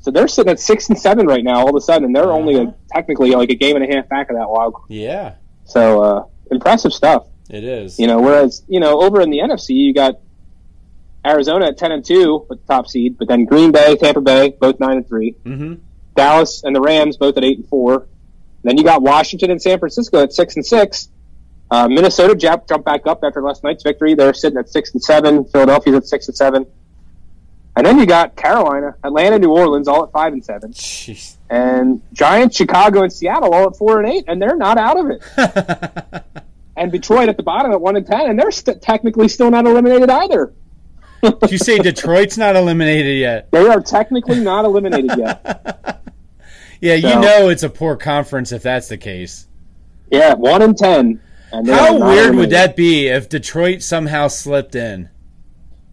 So 0.00 0.10
they're 0.12 0.28
sitting 0.28 0.52
at 0.52 0.60
six 0.60 0.88
and 0.90 0.98
seven 0.98 1.26
right 1.26 1.42
now. 1.42 1.56
All 1.60 1.70
of 1.70 1.74
a 1.74 1.80
sudden, 1.80 2.04
and 2.04 2.14
they're 2.14 2.30
only 2.30 2.54
Uh-huh. 2.56 2.70
a, 2.70 2.92
technically 2.94 3.30
like 3.32 3.50
a 3.50 3.56
game 3.56 3.74
and 3.74 3.84
a 3.90 3.92
half 3.96 4.08
back 4.08 4.30
of 4.30 4.36
that 4.36 4.48
wild. 4.48 4.74
card. 4.74 4.86
Yeah, 4.90 5.34
So 5.64 6.02
uh, 6.02 6.24
impressive 6.52 6.92
stuff. 6.92 7.26
it 7.50 7.64
is. 7.64 7.98
You 7.98 8.06
know, 8.06 8.20
whereas 8.20 8.62
you 8.68 8.78
know 8.80 9.00
over 9.02 9.20
in 9.22 9.30
the 9.30 9.38
NFC, 9.38 9.70
you 9.70 9.92
got 9.94 10.20
Arizona 11.26 11.66
at 11.68 11.78
ten 11.78 11.90
and 11.90 12.04
two 12.04 12.46
with 12.48 12.60
the 12.60 12.66
top 12.72 12.86
seed, 12.86 13.18
but 13.18 13.26
then 13.26 13.46
Green 13.46 13.72
Bay, 13.72 13.96
Tampa 13.96 14.20
Bay, 14.20 14.50
both 14.60 14.78
nine 14.78 14.98
and 14.98 15.08
three. 15.08 15.32
hmm 15.42 15.74
Dallas 16.14 16.62
and 16.64 16.74
the 16.74 16.80
Rams 16.80 17.16
both 17.18 17.36
at 17.36 17.44
eight 17.44 17.58
and 17.58 17.68
four. 17.68 18.06
Then 18.66 18.76
you 18.78 18.84
got 18.84 19.02
Washington 19.02 19.50
and 19.50 19.60
San 19.62 19.78
Francisco 19.78 20.22
at 20.22 20.32
six 20.32 20.56
and 20.56 20.66
six. 20.66 21.08
Uh, 21.70 21.88
Minnesota 21.88 22.34
jump, 22.34 22.68
jumped 22.68 22.84
back 22.84 23.06
up 23.06 23.20
after 23.24 23.42
last 23.42 23.64
night's 23.64 23.82
victory. 23.82 24.14
They're 24.14 24.34
sitting 24.34 24.58
at 24.58 24.68
six 24.68 24.92
and 24.92 25.02
seven. 25.02 25.44
Philadelphia's 25.44 25.96
at 25.96 26.06
six 26.06 26.28
and 26.28 26.36
seven. 26.36 26.66
And 27.76 27.84
then 27.86 27.98
you 27.98 28.06
got 28.06 28.36
Carolina, 28.36 28.94
Atlanta, 29.04 29.38
New 29.38 29.50
Orleans, 29.50 29.86
all 29.86 30.04
at 30.04 30.10
five 30.10 30.32
and 30.32 30.42
seven, 30.44 30.72
Jeez. 30.72 31.36
and 31.50 32.00
Giants, 32.14 32.56
Chicago, 32.56 33.02
and 33.02 33.12
Seattle 33.12 33.52
all 33.52 33.68
at 33.68 33.76
four 33.76 34.00
and 34.00 34.10
eight, 34.10 34.24
and 34.28 34.40
they're 34.40 34.56
not 34.56 34.78
out 34.78 34.98
of 34.98 35.10
it. 35.10 36.22
And 36.78 36.92
Detroit 36.92 37.30
at 37.30 37.38
the 37.38 37.42
bottom 37.42 37.72
at 37.72 37.80
one 37.80 37.96
and 37.96 38.06
ten, 38.06 38.28
and 38.28 38.38
they're 38.38 38.50
st- 38.50 38.82
technically 38.82 39.28
still 39.28 39.50
not 39.50 39.66
eliminated 39.66 40.10
either. 40.10 40.52
Did 41.22 41.50
you 41.50 41.56
say 41.56 41.78
Detroit's 41.78 42.36
not 42.36 42.54
eliminated 42.54 43.16
yet? 43.18 43.50
They 43.50 43.66
are 43.66 43.80
technically 43.80 44.40
not 44.40 44.66
eliminated 44.66 45.12
yet. 45.16 46.02
Yeah, 46.80 46.94
you 46.94 47.20
know 47.20 47.48
it's 47.48 47.62
a 47.62 47.70
poor 47.70 47.96
conference 47.96 48.52
if 48.52 48.62
that's 48.62 48.88
the 48.88 48.98
case. 48.98 49.46
Yeah, 50.10 50.34
one 50.34 50.62
in 50.62 50.74
ten. 50.74 51.20
How 51.50 51.98
weird 51.98 52.34
would 52.34 52.50
that 52.50 52.76
be 52.76 53.08
if 53.08 53.28
Detroit 53.28 53.82
somehow 53.82 54.28
slipped 54.28 54.74
in? 54.74 55.08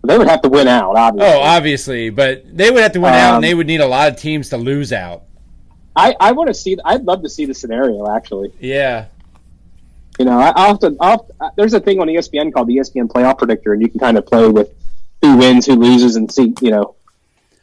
They 0.05 0.17
would 0.17 0.27
have 0.27 0.41
to 0.41 0.49
win 0.49 0.67
out, 0.67 0.97
obviously. 0.97 1.33
Oh, 1.33 1.39
obviously, 1.39 2.09
but 2.09 2.43
they 2.57 2.69
would 2.69 2.83
have 2.83 2.91
to 2.93 2.99
win 2.99 3.13
out, 3.13 3.29
Um, 3.29 3.35
and 3.35 3.43
they 3.43 3.53
would 3.53 3.67
need 3.67 3.79
a 3.79 3.87
lot 3.87 4.11
of 4.11 4.17
teams 4.19 4.49
to 4.49 4.57
lose 4.57 4.91
out. 4.91 5.23
I, 5.95 6.15
I 6.19 6.31
want 6.33 6.47
to 6.49 6.53
see. 6.53 6.77
I'd 6.83 7.05
love 7.05 7.21
to 7.21 7.29
see 7.29 7.45
the 7.45 7.53
scenario. 7.53 8.13
Actually, 8.13 8.51
Yeah, 8.59 9.05
you 10.19 10.25
know, 10.25 10.39
I, 10.39 10.73
to. 10.81 10.95
Uh, 10.99 11.17
there's 11.55 11.73
a 11.73 11.79
thing 11.79 11.99
on 11.99 12.07
ESPN 12.07 12.53
called 12.53 12.67
the 12.67 12.77
ESPN 12.77 13.07
Playoff 13.07 13.37
Predictor, 13.37 13.73
and 13.73 13.81
you 13.81 13.89
can 13.89 13.99
kind 13.99 14.17
of 14.17 14.25
play 14.25 14.47
with 14.49 14.71
who 15.21 15.37
wins, 15.37 15.65
who 15.65 15.75
loses, 15.75 16.15
and 16.17 16.31
see. 16.31 16.53
You 16.61 16.71
know, 16.71 16.95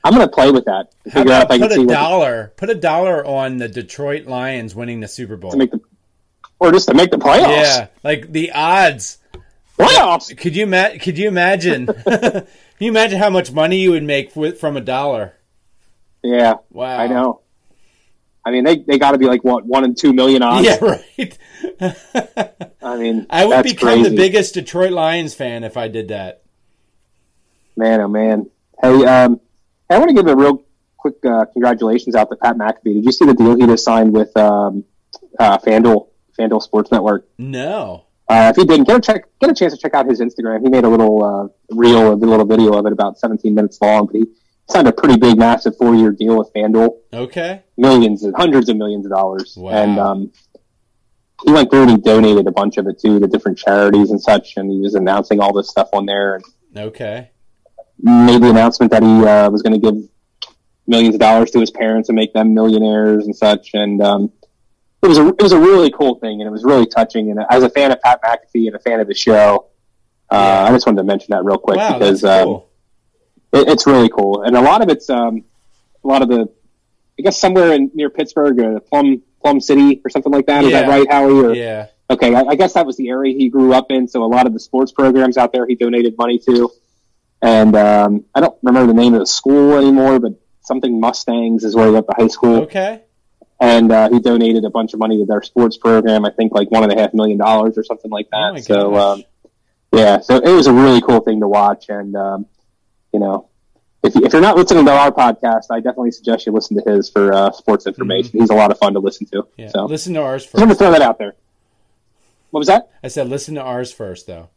I'm 0.03 0.15
going 0.15 0.27
to 0.27 0.33
play 0.33 0.51
with 0.51 0.65
that. 0.65 0.93
Figure 1.05 1.33
out 1.33 1.45
if 1.45 1.51
I 1.51 1.59
put 1.59 1.71
can 1.71 1.79
see 1.79 1.85
a 1.85 1.87
dollar? 1.87 2.53
Put 2.57 2.71
a 2.71 2.75
dollar 2.75 3.25
on 3.25 3.59
the 3.59 3.69
Detroit 3.69 4.27
Lions 4.27 4.75
winning 4.75 5.01
the 5.01 5.09
Super 5.09 5.37
Bowl. 5.37 5.51
to 5.51 5.57
make 5.59 5.71
the, 5.71 5.81
or 6.59 6.73
just 6.73 6.89
to 6.89 6.95
make 6.95 7.11
the 7.11 7.19
playoffs. 7.19 7.49
Yeah, 7.49 7.87
like 8.03 8.33
the 8.33 8.53
odds. 8.53 9.19
Playoffs. 9.79 10.37
Could 10.37 10.57
you 10.57 10.67
ma- 10.67 10.91
Could 11.01 11.19
you 11.19 11.29
imagine? 11.29 11.87
Can 12.07 12.47
you 12.79 12.91
imagine 12.91 13.19
how 13.19 13.31
much 13.31 13.53
money 13.53 13.79
you 13.81 13.91
would 13.91 14.03
make 14.03 14.35
with 14.35 14.59
from 14.59 14.77
a 14.77 14.81
dollar? 14.81 15.35
Yeah, 16.23 16.57
Wow, 16.71 16.99
I 16.99 17.07
know. 17.07 17.41
I 18.45 18.51
mean, 18.51 18.65
they 18.65 18.79
they 18.79 18.99
got 18.99 19.13
to 19.13 19.19
be 19.19 19.27
like 19.27 19.45
what 19.45 19.67
one 19.67 19.85
and 19.85 19.97
two 19.97 20.13
million 20.15 20.43
odds. 20.43 20.67
Yeah, 20.67 20.79
right. 20.83 21.39
I 22.83 22.97
mean, 22.97 23.27
I 23.29 23.45
would 23.45 23.63
become 23.63 23.89
crazy. 23.89 24.09
the 24.09 24.17
biggest 24.17 24.55
Detroit 24.55 24.93
Lions 24.93 25.35
fan 25.35 25.63
if 25.65 25.77
I 25.77 25.89
did 25.89 26.09
that. 26.09 26.43
Man, 27.77 28.01
oh 28.01 28.09
man. 28.09 28.51
Hey, 28.81 29.05
um, 29.05 29.41
I 29.91 29.99
want 29.99 30.09
to 30.11 30.15
give 30.15 30.27
a 30.27 30.37
real 30.37 30.65
quick 30.97 31.15
uh, 31.25 31.45
congratulations 31.53 32.15
out 32.15 32.31
to 32.31 32.37
Pat 32.37 32.57
McAfee. 32.57 32.95
Did 32.95 33.05
you 33.05 33.13
see 33.13 33.25
the 33.27 33.35
deal 33.35 33.57
he 33.57 33.67
just 33.67 33.85
signed 33.85 34.13
with 34.13 34.35
um, 34.37 34.85
uh, 35.39 35.59
FanDuel, 35.59 36.09
FanDuel 36.39 36.63
Sports 36.63 36.91
Network? 36.93 37.29
No. 37.39 38.05
Uh, 38.29 38.53
if 38.55 38.57
he 38.57 38.65
didn't 38.65 38.87
get 38.87 38.97
a 38.97 39.01
check, 39.01 39.25
get 39.41 39.51
a 39.51 39.55
chance 39.55 39.73
to 39.75 39.79
check 39.79 39.95
out 39.95 40.07
his 40.07 40.21
Instagram. 40.21 40.63
He 40.63 40.69
made 40.69 40.85
a 40.85 40.89
little 40.89 41.25
uh, 41.25 41.75
reel, 41.75 42.13
a 42.13 42.15
little 42.15 42.45
video 42.47 42.75
of 42.75 42.87
it, 42.87 42.93
about 42.93 43.19
17 43.19 43.53
minutes 43.55 43.79
long. 43.81 44.07
But 44.07 44.17
he 44.17 44.25
signed 44.69 44.87
a 44.87 44.93
pretty 44.93 45.17
big, 45.19 45.37
massive 45.37 45.77
four-year 45.77 46.13
deal 46.13 46.39
with 46.39 46.49
FanDuel, 46.55 46.91
Okay. 47.13 47.63
millions 47.77 48.23
and 48.23 48.33
hundreds 48.37 48.69
of 48.69 48.77
millions 48.77 49.05
of 49.07 49.11
dollars. 49.11 49.55
Wow. 49.57 49.71
And 49.73 49.99
um, 49.99 50.33
he 51.45 51.53
went 51.53 51.71
through 51.71 51.83
and 51.83 51.91
he 51.91 51.97
donated 51.97 52.47
a 52.47 52.53
bunch 52.53 52.77
of 52.77 52.87
it 52.87 53.01
too 53.01 53.19
to 53.19 53.27
different 53.27 53.59
charities 53.59 54.13
and 54.13 54.21
such. 54.23 54.57
And 54.57 54.71
he 54.71 54.79
was 54.79 54.95
announcing 54.95 55.41
all 55.41 55.53
this 55.53 55.69
stuff 55.69 55.89
on 55.93 56.07
there. 56.07 56.37
And 56.37 56.45
Okay. 56.77 57.30
Made 58.03 58.43
the 58.43 58.51
announcement 58.51 58.93
that 58.93 59.03
he 59.03 59.25
uh, 59.25 59.51
was 59.51 59.63
going 59.63 59.81
to 59.81 59.91
give 59.91 60.03
millions 60.87 61.15
of 61.15 61.21
dollars 61.21 61.51
to 61.53 61.61
his 61.61 61.71
parents 61.71 62.09
and 62.09 62.17
make 62.17 62.33
them 62.33 62.55
millionaires 62.55 63.25
and 63.27 63.35
such. 63.37 63.71
And 63.75 64.03
um, 64.03 64.33
it 65.03 65.07
was 65.07 65.19
a 65.19 65.29
it 65.29 65.43
was 65.43 65.53
a 65.53 65.59
really 65.59 65.91
cool 65.91 66.17
thing, 66.17 66.41
and 66.41 66.49
it 66.49 66.51
was 66.51 66.65
really 66.65 66.87
touching. 66.87 67.31
And 67.31 67.41
as 67.51 67.63
a 67.63 67.71
fan 67.71 67.93
of 67.93 68.01
Pat 68.03 68.21
McAfee 68.23 68.67
and 68.67 68.77
a 68.77 68.79
fan 68.81 69.01
of 69.01 69.07
the 69.07 69.15
show, 69.15 69.67
Uh, 70.31 70.67
I 70.69 70.71
just 70.73 70.87
wanted 70.87 70.99
to 70.99 71.05
mention 71.05 71.29
that 71.35 71.45
real 71.45 71.59
quick 71.59 71.79
Wow, 71.79 71.99
because 71.99 72.21
that's 72.21 72.47
um, 72.47 72.63
it, 73.53 73.69
it's 73.69 73.85
really 73.87 74.09
cool, 74.09 74.43
and 74.43 74.57
a 74.57 74.61
lot 74.61 74.81
of 74.83 74.89
it's 74.89 75.11
um, 75.11 75.43
a 76.05 76.07
lot 76.07 76.23
of 76.23 76.29
the, 76.29 76.49
I 77.19 77.23
guess 77.23 77.37
somewhere 77.37 77.73
in 77.73 77.91
near 77.95 78.11
Pittsburgh, 78.11 78.59
or 78.61 78.79
Plum 78.81 79.23
Plum 79.43 79.61
City 79.61 80.01
or 80.05 80.09
something 80.11 80.33
like 80.33 80.47
that. 80.47 80.65
Is 80.65 80.71
that 80.71 80.87
Yeah. 80.87 80.91
right, 80.97 81.11
Howie? 81.11 81.33
Or, 81.33 81.53
yeah. 81.53 81.87
Okay, 82.11 82.35
I, 82.35 82.43
I 82.43 82.55
guess 82.55 82.75
that 82.75 82.87
was 82.87 82.97
the 82.97 83.09
area 83.09 83.33
he 83.37 83.49
grew 83.49 83.73
up 83.73 83.91
in. 83.91 84.07
So 84.07 84.23
a 84.23 84.31
lot 84.37 84.47
of 84.47 84.53
the 84.53 84.61
sports 84.61 84.93
programs 84.93 85.37
out 85.37 85.53
there, 85.53 85.67
he 85.67 85.75
donated 85.75 86.15
money 86.19 86.39
to, 86.47 86.71
and 87.43 87.75
um, 87.77 88.25
I 88.35 88.41
don't 88.41 88.57
remember 88.63 88.93
the 88.93 88.99
name 89.01 89.15
of 89.15 89.21
the 89.21 89.27
school 89.27 89.77
anymore, 89.77 90.19
but 90.21 90.33
something 90.61 91.01
Mustangs 91.01 91.65
is 91.65 91.75
where 91.75 91.87
he 91.87 91.93
went 91.93 92.07
to 92.07 92.15
high 92.17 92.29
school, 92.29 92.63
Okay. 92.63 93.03
and 93.61 93.91
uh, 93.91 94.11
he 94.11 94.21
donated 94.21 94.65
a 94.65 94.71
bunch 94.71 94.93
of 94.95 94.99
money 95.01 95.19
to 95.19 95.27
their 95.27 95.43
sports 95.43 95.77
program. 95.77 96.25
I 96.25 96.31
think 96.31 96.53
like 96.53 96.71
one 96.71 96.83
and 96.83 96.93
a 96.93 97.01
half 97.01 97.15
million 97.15 97.39
dollars 97.39 97.77
or 97.79 97.85
something 97.85 98.11
like 98.11 98.29
that. 98.31 98.53
Oh 98.55 98.61
so 98.61 98.95
um, 98.97 99.25
yeah, 99.93 100.21
so 100.21 100.37
it 100.37 100.53
was 100.55 100.67
a 100.67 100.73
really 100.73 101.01
cool 101.01 101.21
thing 101.21 101.41
to 101.41 101.49
watch, 101.49 101.89
and 101.89 102.15
um, 102.17 102.47
you 103.13 103.21
know. 103.21 103.47
If, 104.03 104.15
you, 104.15 104.23
if 104.25 104.33
you're 104.33 104.41
not 104.41 104.57
listening 104.57 104.87
to 104.87 104.93
our 104.93 105.13
podcast, 105.13 105.65
I 105.71 105.77
definitely 105.81 106.13
suggest 106.13 106.47
you 106.47 106.53
listen 106.53 106.83
to 106.83 106.91
his 106.91 107.11
for 107.11 107.35
uh, 107.35 107.51
sports 107.51 107.87
information. 107.87 108.41
He's 108.41 108.49
a 108.49 108.55
lot 108.55 108.71
of 108.71 108.79
fun 108.79 108.95
to 108.95 108.99
listen 108.99 109.27
to. 109.27 109.43
Mm-hmm. 109.43 109.61
Yeah. 109.61 109.69
So 109.69 109.85
Listen 109.85 110.15
to 110.15 110.23
ours 110.23 110.45
just 110.45 110.55
want 110.55 110.71
to 110.71 110.75
throw 110.75 110.91
that 110.93 111.03
out 111.03 111.19
there. 111.19 111.35
What 112.49 112.61
was 112.61 112.69
that? 112.69 112.89
I 113.05 113.09
said 113.09 113.29
listen 113.29 113.57
to 113.57 113.61
ours 113.61 113.93
first, 113.93 114.27
though. 114.27 114.49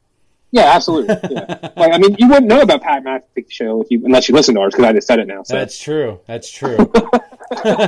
Yeah, 0.54 0.72
absolutely. 0.76 1.16
Yeah. 1.32 1.58
like, 1.76 1.94
I 1.94 1.98
mean, 1.98 2.16
you 2.20 2.28
wouldn't 2.28 2.46
know 2.46 2.62
about 2.62 2.82
Pat 2.84 3.04
McAfee 3.04 3.50
show 3.52 3.82
if 3.82 3.88
you 3.89 4.06
unless 4.06 4.30
you 4.30 4.36
listen 4.36 4.54
to 4.56 4.62
ours 4.62 4.74
because 4.74 4.86
I 4.86 4.94
just 4.94 5.08
said 5.08 5.18
it 5.20 5.28
now. 5.28 5.42
So 5.44 5.56
That's 5.58 5.78
true. 5.80 6.20
That's 6.28 6.50
true. 6.50 6.78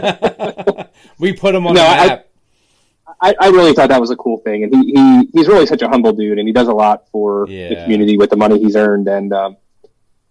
we 1.20 1.34
put 1.34 1.56
him 1.56 1.68
on 1.68 1.76
No, 1.76 1.82
the 1.82 1.88
I- 1.88 2.08
map. 2.08 2.28
I, 3.22 3.34
I 3.40 3.48
really 3.48 3.72
thought 3.74 3.90
that 3.90 4.02
was 4.02 4.10
a 4.12 4.16
cool 4.18 4.40
thing, 4.40 4.64
and 4.64 4.76
he, 4.76 4.92
he 4.92 5.30
he's 5.34 5.48
really 5.48 5.66
such 5.66 5.82
a 5.82 5.88
humble 5.88 6.12
dude, 6.12 6.38
and 6.38 6.46
he 6.48 6.54
does 6.54 6.68
a 6.68 6.74
lot 6.74 7.08
for 7.12 7.46
the 7.48 7.76
community 7.84 8.18
with 8.18 8.30
the 8.30 8.36
money 8.36 8.60
he's 8.60 8.76
earned, 8.76 9.08
and 9.08 9.32
um, 9.32 9.58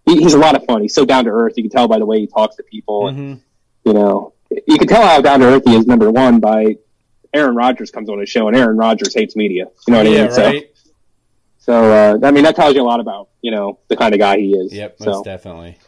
he, 0.05 0.21
he's 0.23 0.35
a 0.35 0.39
lot 0.39 0.55
of 0.55 0.65
fun. 0.67 0.83
He's 0.83 0.95
so 0.95 1.07
down 1.07 1.25
to 1.25 1.31
earth. 1.31 1.55
You 1.57 1.63
can 1.63 1.71
tell 1.71 1.89
by 1.89 1.99
the 1.99 2.05
way 2.05 2.19
he 2.21 2.27
talks 2.27 2.57
to 2.57 2.63
people, 2.63 3.09
and 3.09 3.17
Mhm. 3.37 3.41
you 3.87 3.93
know, 3.95 4.35
you 4.67 4.77
can 4.77 4.87
tell 4.87 5.03
how 5.03 5.21
down 5.23 5.41
to 5.41 5.47
earth 5.47 5.63
he 5.65 5.75
is. 5.77 5.87
Number 5.87 6.11
one, 6.11 6.41
by 6.41 6.77
Aaron 7.33 7.57
Rodgers 7.57 7.91
comes 7.91 8.11
on 8.11 8.19
his 8.19 8.29
show, 8.29 8.49
and 8.49 8.57
Aaron 8.57 8.77
Rodgers 8.77 9.15
hates 9.15 9.35
media. 9.35 9.65
You 9.89 9.93
know 9.93 9.99
what 9.99 10.07
I 10.07 10.11
mean? 10.11 10.21
Right. 10.25 10.33
so 10.33 10.53
uh, 11.73 12.19
I 12.23 12.31
mean, 12.31 12.45
that 12.45 12.57
tells 12.57 12.75
you 12.75 12.83
a 12.83 12.85
lot 12.85 13.01
about 13.01 13.29
you 13.41 13.51
know 13.51 13.79
the 13.89 13.97
kind 13.97 14.13
of 14.15 14.21
guy 14.21 14.39
he 14.39 14.53
is. 14.53 14.73
Yep, 14.73 14.97
So, 15.01 15.23
definitely. 15.25 15.79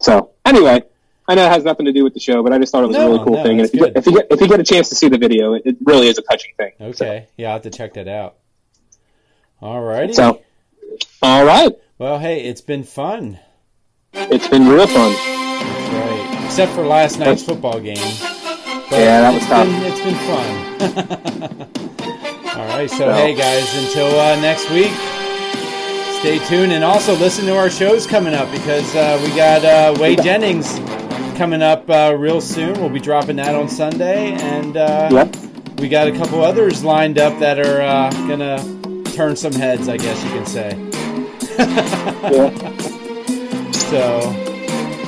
So 0.00 0.30
anyway, 0.44 0.82
I 1.26 1.34
know 1.34 1.46
it 1.46 1.50
has 1.50 1.64
nothing 1.64 1.86
to 1.86 1.92
do 1.92 2.04
with 2.04 2.14
the 2.14 2.20
show, 2.20 2.42
but 2.42 2.52
I 2.52 2.58
just 2.58 2.70
thought 2.72 2.84
it 2.84 2.88
was 2.88 2.96
No, 2.96 3.06
a 3.06 3.10
really 3.12 3.24
cool 3.24 3.34
no, 3.36 3.42
thing. 3.42 3.58
And 3.60 3.66
if 3.68 3.74
you, 3.74 3.80
get, 3.80 3.96
if 3.96 4.06
you 4.06 4.12
get 4.12 4.26
if 4.30 4.40
you 4.40 4.48
get 4.48 4.60
a 4.60 4.64
chance 4.64 4.88
to 4.90 4.94
see 4.94 5.08
the 5.08 5.18
video, 5.18 5.54
it, 5.54 5.62
it 5.64 5.76
really 5.84 6.08
is 6.08 6.18
a 6.18 6.22
touching 6.22 6.52
thing. 6.56 6.72
Okay. 6.80 7.26
Yeah, 7.36 7.48
I'll 7.48 7.52
have 7.54 7.62
to 7.62 7.70
check 7.70 7.94
that 7.94 8.08
out. 8.08 8.36
All 9.60 9.82
righty. 9.82 10.12
So, 10.12 10.42
all 11.22 11.44
right, 11.44 11.72
well, 11.98 12.18
hey, 12.18 12.44
it's 12.44 12.60
been 12.60 12.84
fun. 12.84 13.38
it's 14.12 14.46
been 14.48 14.68
real 14.68 14.86
fun. 14.86 15.12
That's 15.12 15.94
right. 15.94 16.44
Except 16.44 16.72
for 16.72 16.84
last 16.84 17.18
night's 17.18 17.42
football 17.42 17.80
game. 17.80 17.96
But 17.96 19.00
Yeah, 19.00 19.22
that 19.22 19.34
was 19.34 19.46
tough. 19.46 19.66
Been, 19.66 19.82
it's 19.92 20.00
been 20.02 21.68
fun. 21.70 21.70
All 22.56 22.66
right. 22.68 22.88
So, 22.90 23.12
hey, 23.12 23.34
guys, 23.34 23.74
until 23.84 24.06
uh, 24.18 24.40
next 24.40 24.70
week, 24.70 24.92
stay 26.20 26.38
tuned. 26.46 26.72
And 26.72 26.84
also 26.84 27.16
listen 27.16 27.46
to 27.46 27.56
our 27.56 27.68
shows 27.68 28.06
coming 28.06 28.32
up 28.34 28.50
because 28.52 28.94
uh, 28.94 29.20
we 29.22 29.34
got 29.34 29.64
uh, 29.64 29.96
Wade 30.00 30.22
Jennings 30.22 30.78
coming 31.36 31.62
up 31.62 31.88
uh, 31.90 32.14
real 32.16 32.40
soon. 32.40 32.74
We'll 32.74 32.90
be 32.90 33.00
dropping 33.00 33.36
that 33.36 33.54
on 33.56 33.68
Sunday. 33.68 34.32
And 34.34 34.76
uh, 34.76 35.08
Yep. 35.10 35.36
we 35.80 35.88
got 35.88 36.06
a 36.06 36.12
couple 36.12 36.42
others 36.42 36.84
lined 36.84 37.18
up 37.18 37.36
that 37.40 37.58
are 37.58 37.82
uh, 37.82 38.10
going 38.28 38.38
to 38.38 39.12
turn 39.12 39.34
some 39.34 39.52
heads, 39.52 39.88
I 39.88 39.96
guess 39.96 40.22
you 40.22 40.30
can 40.30 40.46
say. 40.46 40.78
Yeah. 42.32 42.80
So, 43.94 44.20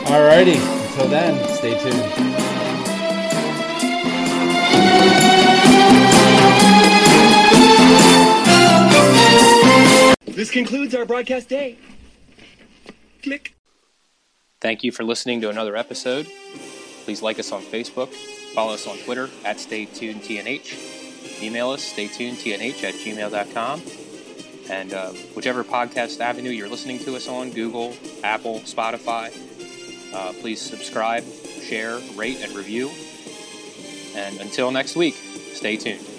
alrighty. 0.07 0.57
Until 0.91 1.09
then, 1.09 1.57
stay 1.57 1.77
tuned. 1.81 2.37
This 10.37 10.51
concludes 10.51 10.95
our 10.95 11.05
broadcast 11.05 11.49
day. 11.49 11.79
Click. 13.23 13.57
Thank 14.61 14.85
you 14.85 14.93
for 14.93 15.03
listening 15.03 15.41
to 15.41 15.51
another 15.51 15.77
episode. 15.77 16.29
Please 17.05 17.23
like 17.23 17.41
us 17.41 17.51
on 17.51 17.63
Facebook, 17.63 18.15
follow 18.55 18.75
us 18.75 18.87
on 18.87 18.99
Twitter 18.99 19.29
at 19.45 19.57
StayTunedTNH, 19.57 21.43
email 21.43 21.71
us 21.71 21.93
staytunedtnh 21.93 22.85
at 22.85 22.95
gmail.com, 22.95 23.83
and 24.71 24.93
uh, 24.93 25.11
whichever 25.35 25.65
podcast 25.65 26.21
avenue 26.21 26.51
you're 26.51 26.69
listening 26.69 27.01
to 27.01 27.17
us 27.17 27.29
on 27.29 27.51
Google, 27.51 27.97
Apple, 28.23 28.61
Spotify 28.61 29.33
uh, 30.17 30.33
please 30.41 30.61
subscribe, 30.61 31.25
share, 31.63 31.99
rate, 32.15 32.39
and 32.43 32.55
review. 32.55 32.91
And 34.15 34.41
until 34.41 34.71
next 34.71 34.97
week, 34.97 35.15
stay 35.53 35.77
tuned. 35.77 36.16